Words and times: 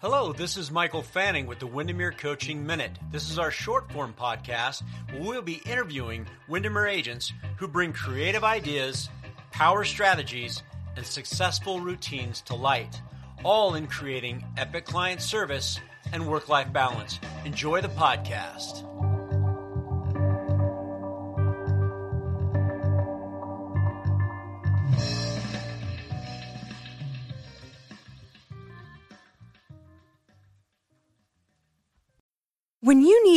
Hello, 0.00 0.32
this 0.32 0.56
is 0.56 0.70
Michael 0.70 1.02
Fanning 1.02 1.44
with 1.44 1.58
the 1.58 1.66
Windermere 1.66 2.12
Coaching 2.12 2.64
Minute. 2.64 2.92
This 3.12 3.30
is 3.30 3.38
our 3.38 3.50
short 3.50 3.92
form 3.92 4.14
podcast 4.18 4.82
where 5.10 5.20
we'll 5.20 5.42
be 5.42 5.60
interviewing 5.66 6.26
Windermere 6.48 6.86
agents 6.86 7.34
who 7.58 7.68
bring 7.68 7.92
creative 7.92 8.42
ideas, 8.42 9.10
power 9.50 9.84
strategies, 9.84 10.62
and 10.96 11.04
successful 11.04 11.80
routines 11.80 12.40
to 12.46 12.54
light, 12.54 12.98
all 13.44 13.74
in 13.74 13.86
creating 13.88 14.42
epic 14.56 14.86
client 14.86 15.20
service 15.20 15.78
and 16.14 16.26
work 16.26 16.48
life 16.48 16.72
balance. 16.72 17.20
Enjoy 17.44 17.82
the 17.82 17.88
podcast. 17.88 18.86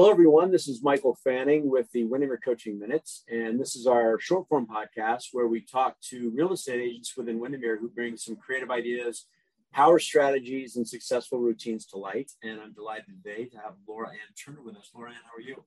Hello, 0.00 0.10
everyone. 0.10 0.50
This 0.50 0.66
is 0.66 0.82
Michael 0.82 1.18
Fanning 1.22 1.68
with 1.68 1.92
the 1.92 2.04
Windermere 2.04 2.40
Coaching 2.42 2.78
Minutes, 2.78 3.22
and 3.28 3.60
this 3.60 3.76
is 3.76 3.86
our 3.86 4.18
short 4.18 4.48
form 4.48 4.66
podcast 4.66 5.24
where 5.32 5.46
we 5.46 5.60
talk 5.60 6.00
to 6.08 6.32
real 6.34 6.54
estate 6.54 6.80
agents 6.80 7.18
within 7.18 7.38
Windermere 7.38 7.76
who 7.76 7.90
bring 7.90 8.16
some 8.16 8.34
creative 8.36 8.70
ideas, 8.70 9.26
power 9.74 9.98
strategies, 9.98 10.76
and 10.76 10.88
successful 10.88 11.38
routines 11.38 11.84
to 11.88 11.98
light. 11.98 12.32
And 12.42 12.62
I'm 12.62 12.72
delighted 12.72 13.22
today 13.22 13.44
to 13.50 13.58
have 13.58 13.74
Laura 13.86 14.08
Ann 14.08 14.34
Turner 14.42 14.62
with 14.62 14.74
us. 14.76 14.90
Laura 14.94 15.10
Ann, 15.10 15.18
how 15.22 15.36
are 15.36 15.42
you? 15.42 15.62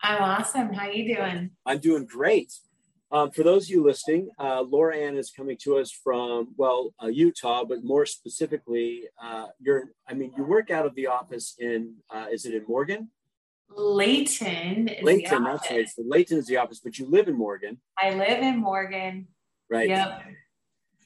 I'm 0.00 0.22
awesome. 0.22 0.72
How 0.72 0.86
are 0.86 0.90
you 0.90 1.14
doing? 1.14 1.50
I'm 1.66 1.78
doing 1.78 2.06
great. 2.06 2.54
Um, 3.12 3.32
for 3.32 3.42
those 3.42 3.64
of 3.64 3.68
you 3.68 3.84
listening, 3.84 4.30
uh, 4.38 4.62
Laura 4.62 4.96
Ann 4.96 5.18
is 5.18 5.30
coming 5.30 5.58
to 5.60 5.76
us 5.76 5.92
from, 5.92 6.54
well, 6.56 6.94
uh, 7.02 7.08
Utah, 7.08 7.64
but 7.64 7.84
more 7.84 8.06
specifically, 8.06 9.02
uh, 9.22 9.48
you're, 9.60 9.90
I 10.08 10.14
mean, 10.14 10.32
you 10.38 10.44
work 10.44 10.70
out 10.70 10.86
of 10.86 10.94
the 10.94 11.08
office 11.08 11.54
in, 11.58 11.96
uh, 12.08 12.28
is 12.32 12.46
it 12.46 12.54
in 12.54 12.64
Morgan? 12.66 13.10
Layton. 13.76 14.88
Is 14.88 15.02
Layton, 15.02 15.44
that's 15.44 15.70
right. 15.70 15.88
So 15.88 16.02
Layton 16.06 16.38
is 16.38 16.46
the 16.46 16.56
office, 16.56 16.80
but 16.80 16.98
you 16.98 17.06
live 17.06 17.28
in 17.28 17.36
Morgan. 17.36 17.78
I 17.98 18.10
live 18.10 18.42
in 18.42 18.58
Morgan. 18.58 19.28
Right. 19.70 19.88
Yep. 19.88 20.22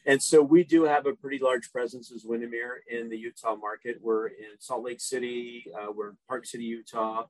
And 0.06 0.22
so 0.22 0.42
we 0.42 0.64
do 0.64 0.84
have 0.84 1.06
a 1.06 1.14
pretty 1.14 1.38
large 1.38 1.70
presence 1.70 2.10
as 2.10 2.24
Windermere 2.24 2.82
in 2.90 3.10
the 3.10 3.16
Utah 3.18 3.56
market. 3.56 3.98
We're 4.00 4.28
in 4.28 4.58
Salt 4.58 4.84
Lake 4.84 5.00
City, 5.00 5.66
uh, 5.78 5.92
we're 5.94 6.10
in 6.10 6.16
Park 6.26 6.46
City, 6.46 6.64
Utah. 6.64 7.24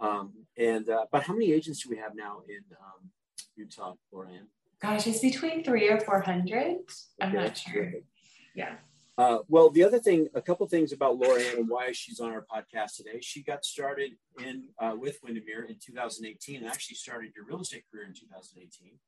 Um, 0.00 0.32
and 0.56 0.88
uh, 0.88 1.06
but 1.12 1.22
how 1.22 1.34
many 1.34 1.52
agents 1.52 1.82
do 1.82 1.90
we 1.90 1.96
have 1.98 2.14
now 2.14 2.38
in 2.48 2.62
um, 2.80 3.10
Utah, 3.56 3.94
Lauren? 4.10 4.48
Gosh, 4.80 5.06
it's 5.06 5.20
between 5.20 5.62
three 5.62 5.88
or 5.88 6.00
four 6.00 6.20
hundred. 6.20 6.78
I'm 7.20 7.28
okay, 7.28 7.36
not 7.36 7.56
sure. 7.56 7.82
Terrific. 7.84 8.04
Yeah. 8.54 8.74
Uh, 9.16 9.38
well, 9.48 9.70
the 9.70 9.84
other 9.84 9.98
thing, 9.98 10.28
a 10.34 10.42
couple 10.42 10.66
things 10.66 10.92
about 10.92 11.16
Laura 11.16 11.40
Ann 11.40 11.58
and 11.58 11.68
why 11.68 11.92
she's 11.92 12.18
on 12.18 12.32
our 12.32 12.44
podcast 12.52 12.96
today. 12.96 13.20
She 13.20 13.42
got 13.42 13.64
started 13.64 14.12
in 14.44 14.68
uh, 14.80 14.94
with 14.98 15.18
Windermere 15.22 15.64
in 15.64 15.76
2018, 15.80 16.56
and 16.56 16.66
actually 16.66 16.96
started 16.96 17.30
your 17.36 17.44
real 17.44 17.60
estate 17.60 17.84
career 17.90 18.06
in 18.06 18.12
2018. 18.12 18.98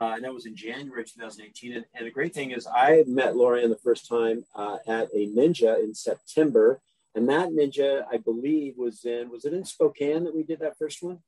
Uh, 0.00 0.14
and 0.16 0.24
that 0.24 0.34
was 0.34 0.46
in 0.46 0.56
January 0.56 1.04
2018. 1.04 1.74
And, 1.74 1.84
and, 1.94 2.06
the 2.06 2.10
great 2.10 2.34
thing 2.34 2.50
is, 2.50 2.66
I 2.66 3.04
met 3.06 3.36
Laura 3.36 3.62
Ann 3.62 3.70
the 3.70 3.76
first 3.76 4.08
time 4.08 4.44
uh, 4.54 4.78
at 4.86 5.08
a 5.14 5.28
Ninja 5.28 5.82
in 5.82 5.94
September, 5.94 6.80
and 7.14 7.28
that 7.28 7.50
Ninja, 7.50 8.04
I 8.12 8.18
believe, 8.18 8.74
was 8.76 9.04
in 9.04 9.30
was 9.30 9.44
it 9.44 9.54
in 9.54 9.64
Spokane 9.64 10.24
that 10.24 10.34
we 10.34 10.42
did 10.42 10.58
that 10.58 10.76
first 10.76 11.02
one? 11.02 11.20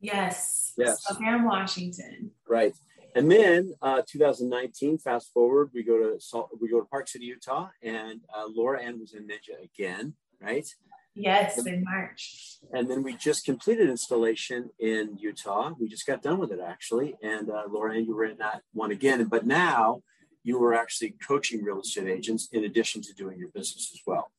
Yes. 0.00 0.72
Yes. 0.76 1.02
Spokane, 1.02 1.44
Washington. 1.44 2.30
Right. 2.48 2.74
And 3.16 3.30
then 3.30 3.74
uh, 3.80 4.02
2019, 4.06 4.98
fast 4.98 5.32
forward, 5.32 5.70
we 5.72 5.82
go 5.82 5.96
to 5.98 6.20
Salt, 6.20 6.50
we 6.60 6.68
go 6.68 6.80
to 6.80 6.86
Park 6.86 7.08
City, 7.08 7.24
Utah, 7.24 7.68
and 7.82 8.20
uh, 8.36 8.44
Laura 8.54 8.82
Ann 8.82 9.00
was 9.00 9.14
in 9.14 9.26
Ninja 9.26 9.64
again, 9.64 10.12
right? 10.38 10.66
Yes, 11.14 11.56
and, 11.56 11.66
in 11.66 11.82
March. 11.82 12.58
And 12.74 12.90
then 12.90 13.02
we 13.02 13.16
just 13.16 13.46
completed 13.46 13.88
installation 13.88 14.68
in 14.78 15.16
Utah. 15.18 15.72
We 15.80 15.88
just 15.88 16.06
got 16.06 16.20
done 16.20 16.38
with 16.38 16.52
it 16.52 16.60
actually, 16.60 17.16
and 17.22 17.48
uh, 17.48 17.62
Laura 17.70 17.96
Ann, 17.96 18.04
you 18.04 18.14
were 18.14 18.26
in 18.26 18.36
that 18.36 18.60
one 18.74 18.90
again. 18.90 19.24
But 19.24 19.46
now 19.46 20.02
you 20.44 20.58
were 20.58 20.74
actually 20.74 21.14
coaching 21.26 21.64
real 21.64 21.80
estate 21.80 22.08
agents 22.08 22.50
in 22.52 22.64
addition 22.64 23.00
to 23.00 23.14
doing 23.14 23.38
your 23.38 23.48
business 23.48 23.92
as 23.94 24.00
well. 24.06 24.30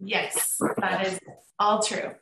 Yes, 0.00 0.60
that 0.78 1.06
is 1.06 1.20
all 1.60 1.80
true. 1.82 2.14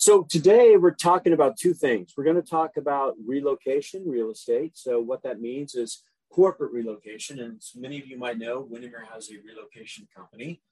So 0.00 0.22
today 0.22 0.76
we're 0.76 0.92
talking 0.92 1.32
about 1.32 1.56
two 1.56 1.74
things. 1.74 2.14
We're 2.16 2.22
going 2.22 2.40
to 2.40 2.48
talk 2.48 2.76
about 2.76 3.16
relocation 3.26 4.04
real 4.06 4.30
estate. 4.30 4.78
So 4.78 5.00
what 5.00 5.24
that 5.24 5.40
means 5.40 5.74
is 5.74 6.04
corporate 6.30 6.70
relocation, 6.70 7.40
and 7.40 7.60
many 7.74 7.98
of 7.98 8.06
you 8.06 8.16
might 8.16 8.38
know 8.38 8.60
Windermere 8.60 9.08
has 9.12 9.28
a 9.28 9.34
relocation 9.44 10.06
company. 10.16 10.62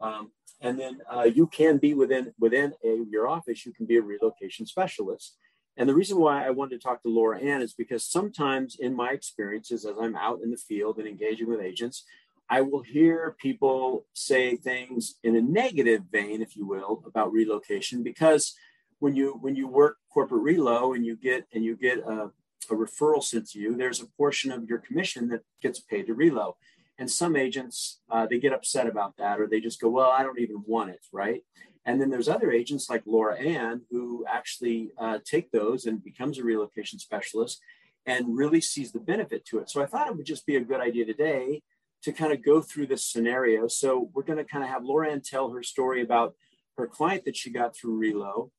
Um, 0.00 0.30
and 0.60 0.78
then 0.78 1.00
uh, 1.12 1.24
you 1.24 1.48
can 1.48 1.78
be 1.78 1.94
within 1.94 2.32
within 2.38 2.74
a, 2.84 3.04
your 3.10 3.26
office. 3.26 3.66
You 3.66 3.72
can 3.72 3.86
be 3.86 3.96
a 3.96 4.02
relocation 4.02 4.66
specialist. 4.66 5.36
And 5.76 5.88
the 5.88 5.94
reason 5.94 6.20
why 6.20 6.46
I 6.46 6.50
wanted 6.50 6.80
to 6.80 6.84
talk 6.86 7.02
to 7.02 7.08
Laura 7.08 7.40
Ann 7.40 7.62
is 7.62 7.74
because 7.74 8.04
sometimes 8.04 8.76
in 8.78 8.94
my 8.94 9.10
experiences, 9.10 9.84
as 9.84 9.96
I'm 10.00 10.14
out 10.14 10.42
in 10.44 10.52
the 10.52 10.56
field 10.56 10.98
and 10.98 11.08
engaging 11.08 11.48
with 11.48 11.60
agents, 11.60 12.04
I 12.48 12.60
will 12.60 12.82
hear 12.82 13.34
people 13.40 14.06
say 14.12 14.54
things 14.54 15.16
in 15.24 15.34
a 15.34 15.40
negative 15.40 16.02
vein, 16.12 16.40
if 16.40 16.56
you 16.56 16.68
will, 16.68 17.02
about 17.04 17.32
relocation 17.32 18.04
because 18.04 18.54
when 18.98 19.14
you 19.14 19.38
when 19.40 19.56
you 19.56 19.68
work 19.68 19.98
corporate 20.12 20.42
relo 20.42 20.94
and 20.96 21.04
you 21.04 21.16
get 21.16 21.46
and 21.52 21.64
you 21.64 21.76
get 21.76 21.98
a, 21.98 22.30
a 22.70 22.74
referral 22.74 23.22
sent 23.22 23.50
to 23.50 23.58
you, 23.58 23.76
there's 23.76 24.00
a 24.00 24.06
portion 24.16 24.50
of 24.50 24.68
your 24.68 24.78
commission 24.78 25.28
that 25.28 25.42
gets 25.62 25.80
paid 25.80 26.06
to 26.06 26.14
relo. 26.14 26.54
And 26.98 27.10
some 27.10 27.36
agents 27.36 28.00
uh, 28.10 28.26
they 28.26 28.38
get 28.38 28.54
upset 28.54 28.86
about 28.86 29.16
that, 29.18 29.38
or 29.40 29.46
they 29.46 29.60
just 29.60 29.80
go, 29.80 29.90
"Well, 29.90 30.10
I 30.10 30.22
don't 30.22 30.40
even 30.40 30.62
want 30.66 30.90
it," 30.90 31.04
right? 31.12 31.42
And 31.84 32.00
then 32.00 32.10
there's 32.10 32.28
other 32.28 32.50
agents 32.50 32.90
like 32.90 33.02
Laura 33.06 33.38
Ann 33.38 33.82
who 33.90 34.24
actually 34.28 34.90
uh, 34.98 35.18
take 35.24 35.52
those 35.52 35.86
and 35.86 36.02
becomes 36.02 36.38
a 36.38 36.42
relocation 36.42 36.98
specialist 36.98 37.60
and 38.06 38.36
really 38.36 38.60
sees 38.60 38.92
the 38.92 38.98
benefit 39.00 39.44
to 39.46 39.58
it. 39.58 39.70
So 39.70 39.82
I 39.82 39.86
thought 39.86 40.08
it 40.08 40.16
would 40.16 40.26
just 40.26 40.46
be 40.46 40.56
a 40.56 40.64
good 40.64 40.80
idea 40.80 41.04
today 41.04 41.62
to 42.02 42.12
kind 42.12 42.32
of 42.32 42.44
go 42.44 42.60
through 42.60 42.88
this 42.88 43.04
scenario. 43.04 43.68
So 43.68 44.10
we're 44.14 44.22
going 44.22 44.38
to 44.38 44.44
kind 44.44 44.64
of 44.64 44.70
have 44.70 44.84
Laura 44.84 45.10
Ann 45.10 45.22
tell 45.22 45.50
her 45.50 45.62
story 45.62 46.02
about 46.02 46.34
her 46.76 46.86
client 46.86 47.24
that 47.24 47.36
she 47.36 47.50
got 47.50 47.76
through 47.76 48.00
Relo, 48.00 48.50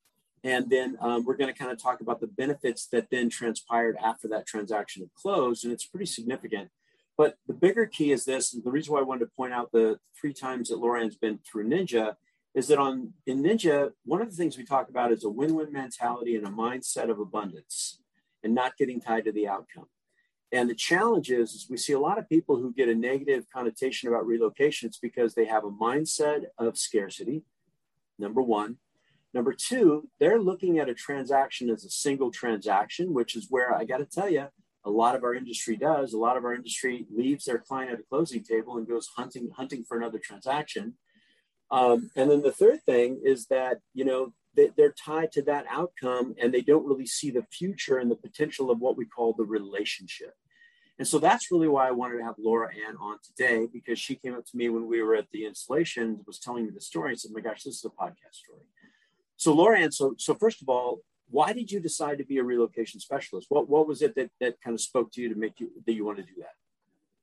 and 0.43 0.69
then 0.69 0.97
um, 1.01 1.25
we're 1.25 1.37
going 1.37 1.53
to 1.53 1.57
kind 1.57 1.71
of 1.71 1.81
talk 1.81 2.01
about 2.01 2.19
the 2.21 2.27
benefits 2.27 2.87
that 2.87 3.09
then 3.09 3.29
transpired 3.29 3.97
after 4.03 4.27
that 4.29 4.45
transaction 4.45 5.01
had 5.01 5.13
closed. 5.13 5.63
And 5.63 5.73
it's 5.73 5.85
pretty 5.85 6.05
significant. 6.05 6.69
But 7.17 7.37
the 7.47 7.53
bigger 7.53 7.87
key 7.87 8.11
is 8.11 8.25
this, 8.25 8.53
and 8.53 8.63
the 8.63 8.71
reason 8.71 8.93
why 8.93 8.99
I 8.99 9.03
wanted 9.03 9.25
to 9.25 9.31
point 9.35 9.53
out 9.53 9.71
the 9.71 9.97
three 10.19 10.33
times 10.33 10.69
that 10.69 10.77
Laura 10.77 11.01
Ann's 11.01 11.15
been 11.15 11.39
through 11.39 11.67
Ninja 11.67 12.15
is 12.53 12.67
that 12.67 12.77
on 12.77 13.13
in 13.25 13.43
Ninja, 13.43 13.91
one 14.05 14.21
of 14.21 14.29
the 14.29 14.35
things 14.35 14.57
we 14.57 14.63
talk 14.63 14.89
about 14.89 15.11
is 15.11 15.23
a 15.23 15.29
win-win 15.29 15.71
mentality 15.71 16.35
and 16.35 16.45
a 16.45 16.49
mindset 16.49 17.09
of 17.09 17.19
abundance 17.19 18.01
and 18.43 18.53
not 18.53 18.77
getting 18.77 19.01
tied 19.01 19.25
to 19.25 19.31
the 19.31 19.47
outcome. 19.47 19.87
And 20.51 20.69
the 20.69 20.75
challenge 20.75 21.29
is, 21.29 21.53
is 21.53 21.67
we 21.69 21.77
see 21.77 21.93
a 21.93 21.99
lot 21.99 22.17
of 22.17 22.29
people 22.29 22.57
who 22.57 22.73
get 22.73 22.87
a 22.87 22.95
negative 22.95 23.45
connotation 23.53 24.07
about 24.07 24.25
relocation. 24.25 24.87
It's 24.87 24.99
because 24.99 25.33
they 25.33 25.45
have 25.45 25.65
a 25.65 25.69
mindset 25.69 26.45
of 26.57 26.77
scarcity, 26.77 27.43
number 28.17 28.41
one. 28.41 28.77
Number 29.33 29.53
two, 29.53 30.07
they're 30.19 30.39
looking 30.39 30.79
at 30.79 30.89
a 30.89 30.93
transaction 30.93 31.69
as 31.69 31.83
a 31.83 31.89
single 31.89 32.31
transaction, 32.31 33.13
which 33.13 33.35
is 33.35 33.47
where 33.49 33.75
I 33.75 33.83
got 33.83 33.97
to 33.97 34.05
tell 34.05 34.29
you, 34.29 34.47
a 34.85 34.89
lot 34.89 35.15
of 35.15 35.23
our 35.23 35.35
industry 35.35 35.75
does. 35.75 36.13
A 36.13 36.17
lot 36.17 36.37
of 36.37 36.45
our 36.45 36.55
industry 36.55 37.05
leaves 37.13 37.45
their 37.45 37.59
client 37.59 37.91
at 37.91 37.99
a 37.99 38.03
closing 38.03 38.43
table 38.43 38.77
and 38.77 38.87
goes 38.87 39.09
hunting 39.17 39.49
hunting 39.55 39.83
for 39.83 39.97
another 39.97 40.17
transaction. 40.17 40.95
Um, 41.69 42.09
and 42.15 42.31
then 42.31 42.41
the 42.41 42.53
third 42.53 42.81
thing 42.85 43.21
is 43.23 43.47
that 43.47 43.79
you 43.93 44.05
know 44.05 44.33
they, 44.55 44.71
they're 44.77 44.93
tied 44.93 45.33
to 45.33 45.41
that 45.43 45.65
outcome, 45.69 46.35
and 46.41 46.53
they 46.53 46.61
don't 46.61 46.87
really 46.87 47.05
see 47.05 47.29
the 47.29 47.45
future 47.51 47.97
and 47.97 48.09
the 48.09 48.15
potential 48.15 48.71
of 48.71 48.79
what 48.79 48.97
we 48.97 49.05
call 49.05 49.33
the 49.33 49.43
relationship. 49.43 50.33
And 50.99 51.07
so 51.07 51.19
that's 51.19 51.51
really 51.51 51.67
why 51.67 51.87
I 51.87 51.91
wanted 51.91 52.17
to 52.17 52.23
have 52.23 52.35
Laura 52.39 52.69
Ann 52.73 52.95
on 52.99 53.17
today 53.23 53.67
because 53.71 53.99
she 53.99 54.15
came 54.15 54.33
up 54.33 54.45
to 54.45 54.57
me 54.57 54.69
when 54.69 54.87
we 54.87 55.03
were 55.03 55.15
at 55.15 55.27
the 55.31 55.45
installation, 55.45 56.21
was 56.25 56.39
telling 56.39 56.65
me 56.65 56.71
the 56.73 56.81
story, 56.81 57.11
and 57.11 57.19
said, 57.19 57.31
"My 57.33 57.41
gosh, 57.41 57.63
this 57.63 57.75
is 57.75 57.85
a 57.85 57.89
podcast 57.89 58.33
story." 58.33 58.63
So, 59.37 59.53
Lauren, 59.53 59.91
so 59.91 60.15
so 60.17 60.33
first 60.33 60.61
of 60.61 60.69
all, 60.69 61.01
why 61.29 61.53
did 61.53 61.71
you 61.71 61.79
decide 61.79 62.17
to 62.17 62.25
be 62.25 62.37
a 62.37 62.43
relocation 62.43 62.99
specialist? 62.99 63.47
What 63.49 63.69
what 63.69 63.87
was 63.87 64.01
it 64.01 64.15
that 64.15 64.31
that 64.41 64.61
kind 64.61 64.73
of 64.73 64.81
spoke 64.81 65.11
to 65.13 65.21
you 65.21 65.33
to 65.33 65.39
make 65.39 65.59
you 65.59 65.69
that 65.85 65.93
you 65.93 66.05
want 66.05 66.17
to 66.17 66.23
do 66.23 66.33
that? 66.39 66.53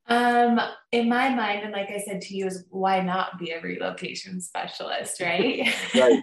Um, 0.07 0.61
in 0.93 1.09
my 1.09 1.31
mind, 1.31 1.63
and 1.63 1.73
like 1.73 1.91
I 1.91 1.99
said 1.99 2.21
to 2.23 2.37
you, 2.37 2.47
is 2.47 2.65
why 2.71 3.01
not 3.01 3.39
be 3.39 3.53
a 3.53 3.61
relocation 3.61 4.41
specialist, 4.41 5.21
right? 5.21 5.75
right. 5.95 6.23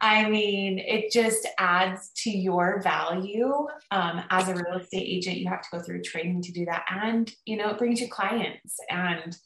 I 0.00 0.28
mean, 0.28 0.80
it 0.80 1.12
just 1.12 1.46
adds 1.58 2.10
to 2.16 2.30
your 2.30 2.82
value. 2.82 3.68
Um, 3.92 4.24
as 4.30 4.48
a 4.48 4.56
real 4.56 4.78
estate 4.78 5.06
agent, 5.06 5.38
you 5.38 5.48
have 5.48 5.62
to 5.62 5.68
go 5.70 5.80
through 5.80 6.02
training 6.02 6.42
to 6.42 6.52
do 6.52 6.64
that. 6.64 6.84
And, 6.90 7.32
you 7.46 7.56
know, 7.56 7.70
it 7.70 7.78
brings 7.78 8.00
you 8.00 8.08
clients 8.08 8.76
and 8.90 9.36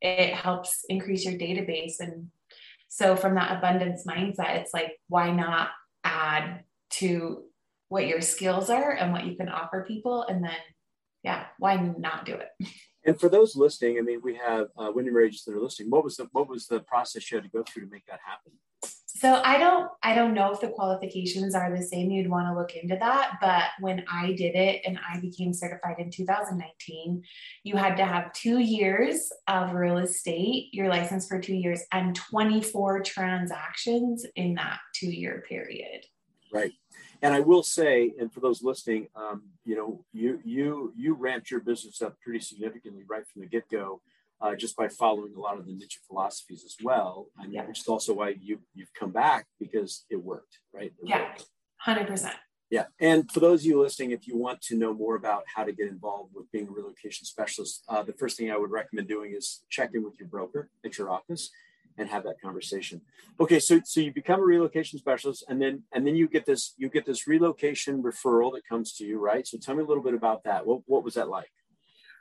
it 0.00 0.32
helps 0.32 0.86
increase 0.88 1.26
your 1.26 1.34
database. 1.34 2.00
And 2.00 2.30
so, 2.88 3.16
from 3.16 3.34
that 3.34 3.56
abundance 3.56 4.04
mindset, 4.06 4.56
it's 4.56 4.72
like, 4.72 4.98
why 5.08 5.30
not 5.30 5.70
add 6.04 6.64
to 6.90 7.44
what 7.88 8.06
your 8.06 8.20
skills 8.20 8.70
are 8.70 8.92
and 8.92 9.12
what 9.12 9.26
you 9.26 9.36
can 9.36 9.48
offer 9.48 9.84
people? 9.86 10.22
And 10.22 10.42
then, 10.44 10.56
yeah, 11.22 11.46
why 11.58 11.76
not 11.76 12.24
do 12.24 12.34
it? 12.34 12.68
And 13.06 13.18
for 13.18 13.28
those 13.28 13.54
listening, 13.54 13.98
I 13.98 14.02
mean, 14.02 14.20
we 14.22 14.34
have 14.34 14.66
uh, 14.76 14.90
Windermere 14.92 15.26
agents 15.26 15.44
that 15.44 15.54
are 15.54 15.60
listening. 15.60 15.90
What 15.90 16.02
was 16.02 16.16
the 16.16 16.28
what 16.32 16.48
was 16.48 16.66
the 16.66 16.80
process 16.80 17.30
you 17.30 17.36
had 17.36 17.44
to 17.44 17.50
go 17.50 17.62
through 17.62 17.84
to 17.84 17.90
make 17.90 18.04
that 18.06 18.18
happen? 18.26 18.52
So 19.18 19.40
I 19.42 19.56
don't 19.56 19.88
I 20.02 20.14
don't 20.14 20.34
know 20.34 20.52
if 20.52 20.60
the 20.60 20.68
qualifications 20.68 21.54
are 21.54 21.74
the 21.74 21.82
same. 21.82 22.10
You'd 22.10 22.28
want 22.28 22.48
to 22.48 22.54
look 22.54 22.76
into 22.76 22.96
that. 22.96 23.38
But 23.40 23.64
when 23.80 24.04
I 24.12 24.32
did 24.32 24.54
it 24.54 24.82
and 24.84 24.98
I 25.10 25.20
became 25.20 25.54
certified 25.54 25.96
in 25.98 26.10
2019, 26.10 27.22
you 27.64 27.76
had 27.76 27.96
to 27.96 28.04
have 28.04 28.32
two 28.34 28.58
years 28.58 29.32
of 29.48 29.72
real 29.72 29.98
estate, 29.98 30.68
your 30.72 30.88
license 30.88 31.26
for 31.26 31.40
two 31.40 31.54
years, 31.54 31.82
and 31.92 32.14
24 32.14 33.02
transactions 33.04 34.26
in 34.36 34.54
that 34.56 34.80
two 34.94 35.10
year 35.10 35.42
period. 35.48 36.04
Right. 36.52 36.72
And 37.22 37.32
I 37.32 37.40
will 37.40 37.62
say, 37.62 38.12
and 38.20 38.30
for 38.30 38.40
those 38.40 38.62
listening, 38.62 39.08
um, 39.16 39.44
you 39.64 39.76
know, 39.76 40.04
you 40.12 40.40
you 40.44 40.92
you 40.94 41.14
ramped 41.14 41.50
your 41.50 41.60
business 41.60 42.02
up 42.02 42.20
pretty 42.20 42.40
significantly 42.40 43.04
right 43.08 43.26
from 43.26 43.40
the 43.40 43.48
get 43.48 43.70
go, 43.70 44.02
uh, 44.40 44.54
just 44.54 44.76
by 44.76 44.88
following 44.88 45.34
a 45.34 45.40
lot 45.40 45.58
of 45.58 45.66
the 45.66 45.72
niche 45.72 46.00
philosophies 46.06 46.64
as 46.64 46.76
well. 46.82 47.28
And 47.38 47.52
yeah. 47.52 47.66
which 47.66 47.80
is 47.80 47.88
also 47.88 48.14
why 48.14 48.36
you 48.40 48.58
you've 48.74 48.92
come 48.94 49.10
back 49.10 49.46
because 49.58 50.04
it 50.10 50.22
worked, 50.22 50.58
right? 50.72 50.92
It 51.02 51.08
yeah, 51.08 51.34
hundred 51.78 52.06
percent. 52.06 52.34
Yeah, 52.68 52.86
and 53.00 53.30
for 53.30 53.38
those 53.38 53.60
of 53.60 53.66
you 53.66 53.80
listening, 53.80 54.10
if 54.10 54.26
you 54.26 54.36
want 54.36 54.60
to 54.62 54.76
know 54.76 54.92
more 54.92 55.14
about 55.14 55.44
how 55.54 55.62
to 55.62 55.72
get 55.72 55.86
involved 55.86 56.32
with 56.34 56.50
being 56.50 56.66
a 56.66 56.70
relocation 56.70 57.24
specialist, 57.24 57.84
uh, 57.88 58.02
the 58.02 58.12
first 58.12 58.36
thing 58.36 58.50
I 58.50 58.56
would 58.56 58.72
recommend 58.72 59.06
doing 59.06 59.34
is 59.36 59.62
check 59.70 59.90
in 59.94 60.02
with 60.02 60.18
your 60.18 60.28
broker 60.28 60.68
at 60.84 60.98
your 60.98 61.10
office 61.10 61.50
and 61.96 62.08
have 62.08 62.24
that 62.24 62.40
conversation. 62.40 63.00
Okay, 63.38 63.60
so 63.60 63.80
so 63.84 64.00
you 64.00 64.12
become 64.12 64.40
a 64.40 64.44
relocation 64.44 64.98
specialist, 64.98 65.44
and 65.48 65.62
then 65.62 65.84
and 65.92 66.06
then 66.06 66.16
you 66.16 66.28
get 66.28 66.44
this 66.44 66.74
you 66.76 66.88
get 66.88 67.06
this 67.06 67.26
relocation 67.26 68.02
referral 68.02 68.52
that 68.52 68.66
comes 68.68 68.92
to 68.94 69.04
you, 69.04 69.18
right? 69.18 69.46
So 69.46 69.58
tell 69.58 69.76
me 69.76 69.82
a 69.82 69.86
little 69.86 70.02
bit 70.02 70.14
about 70.14 70.44
that. 70.44 70.66
What 70.66 70.82
what 70.86 71.04
was 71.04 71.14
that 71.14 71.28
like? 71.28 71.50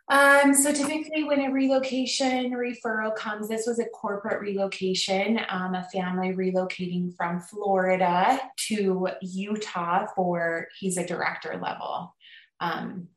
Um, 0.08 0.54
so 0.54 0.72
typically 0.72 1.24
when 1.24 1.42
a 1.42 1.52
relocation 1.52 2.52
referral 2.52 3.16
comes, 3.16 3.48
this 3.48 3.66
was 3.66 3.80
a 3.80 3.86
corporate 3.86 4.40
relocation, 4.40 5.40
um, 5.50 5.74
a 5.74 5.84
family 5.92 6.34
relocating 6.34 7.16
from 7.16 7.40
Florida 7.40 8.40
to 8.68 9.10
Utah 9.22 10.06
for 10.16 10.68
he's 10.80 10.98
a 10.98 11.06
director 11.06 11.60
level. 11.62 12.16
Um, 12.60 13.08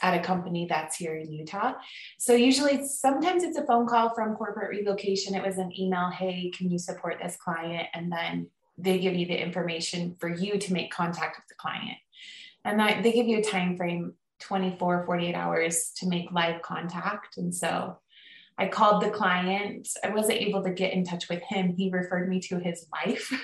at 0.00 0.14
a 0.14 0.22
company 0.22 0.66
that's 0.68 0.96
here 0.96 1.16
in 1.16 1.32
Utah. 1.32 1.74
So 2.18 2.32
usually 2.34 2.86
sometimes 2.86 3.42
it's 3.42 3.58
a 3.58 3.66
phone 3.66 3.86
call 3.86 4.14
from 4.14 4.36
corporate 4.36 4.70
relocation. 4.70 5.34
It 5.34 5.44
was 5.44 5.58
an 5.58 5.72
email, 5.76 6.10
hey, 6.10 6.52
can 6.56 6.70
you 6.70 6.78
support 6.78 7.16
this 7.20 7.36
client? 7.36 7.88
And 7.94 8.12
then 8.12 8.48
they 8.76 9.00
give 9.00 9.14
you 9.14 9.26
the 9.26 9.40
information 9.40 10.14
for 10.20 10.28
you 10.28 10.58
to 10.58 10.72
make 10.72 10.92
contact 10.92 11.38
with 11.38 11.48
the 11.48 11.56
client. 11.56 11.98
And 12.64 12.78
that, 12.78 13.02
they 13.02 13.12
give 13.12 13.26
you 13.26 13.38
a 13.38 13.42
time 13.42 13.76
frame 13.76 14.14
24, 14.40 15.04
48 15.06 15.34
hours 15.34 15.92
to 15.96 16.08
make 16.08 16.30
live 16.32 16.62
contact. 16.62 17.36
And 17.36 17.54
so 17.54 17.98
I 18.56 18.68
called 18.68 19.02
the 19.02 19.10
client. 19.10 19.88
I 20.02 20.10
wasn't 20.10 20.40
able 20.40 20.62
to 20.64 20.70
get 20.70 20.92
in 20.92 21.04
touch 21.04 21.28
with 21.28 21.42
him. 21.42 21.74
He 21.76 21.90
referred 21.90 22.28
me 22.28 22.40
to 22.40 22.58
his 22.58 22.86
wife. 22.92 23.32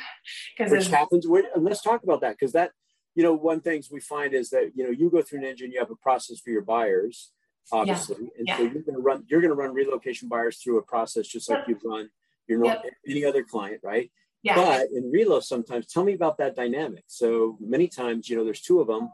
Because 0.56 0.72
which 0.72 0.86
happens. 0.86 1.26
Let's 1.54 1.82
talk 1.82 2.02
about 2.02 2.22
that 2.22 2.38
because 2.38 2.52
that 2.52 2.70
you 3.14 3.22
know, 3.22 3.34
one 3.34 3.60
things 3.60 3.90
we 3.90 4.00
find 4.00 4.34
is 4.34 4.50
that 4.50 4.72
you 4.74 4.84
know 4.84 4.90
you 4.90 5.10
go 5.10 5.22
through 5.22 5.40
an 5.40 5.44
engine, 5.44 5.70
you 5.70 5.78
have 5.78 5.90
a 5.90 5.96
process 5.96 6.40
for 6.40 6.50
your 6.50 6.62
buyers, 6.62 7.30
obviously, 7.72 8.16
yeah. 8.20 8.28
and 8.38 8.48
yeah. 8.48 8.56
so 8.56 8.62
you're 8.62 8.82
going 8.82 8.94
to 8.94 9.00
run 9.00 9.24
you're 9.28 9.40
going 9.40 9.50
to 9.50 9.56
run 9.56 9.72
relocation 9.72 10.28
buyers 10.28 10.58
through 10.58 10.78
a 10.78 10.82
process 10.82 11.26
just 11.26 11.48
like 11.48 11.66
you 11.68 11.78
run 11.84 12.08
your 12.48 12.64
yep. 12.64 12.84
any 13.08 13.24
other 13.24 13.44
client, 13.44 13.80
right? 13.82 14.10
Yeah. 14.42 14.56
But 14.56 14.88
in 14.94 15.10
relo, 15.10 15.42
sometimes 15.42 15.86
tell 15.86 16.04
me 16.04 16.12
about 16.12 16.36
that 16.38 16.54
dynamic. 16.54 17.04
So 17.06 17.56
many 17.60 17.88
times, 17.88 18.28
you 18.28 18.36
know, 18.36 18.44
there's 18.44 18.60
two 18.60 18.80
of 18.80 18.88
them, 18.88 19.10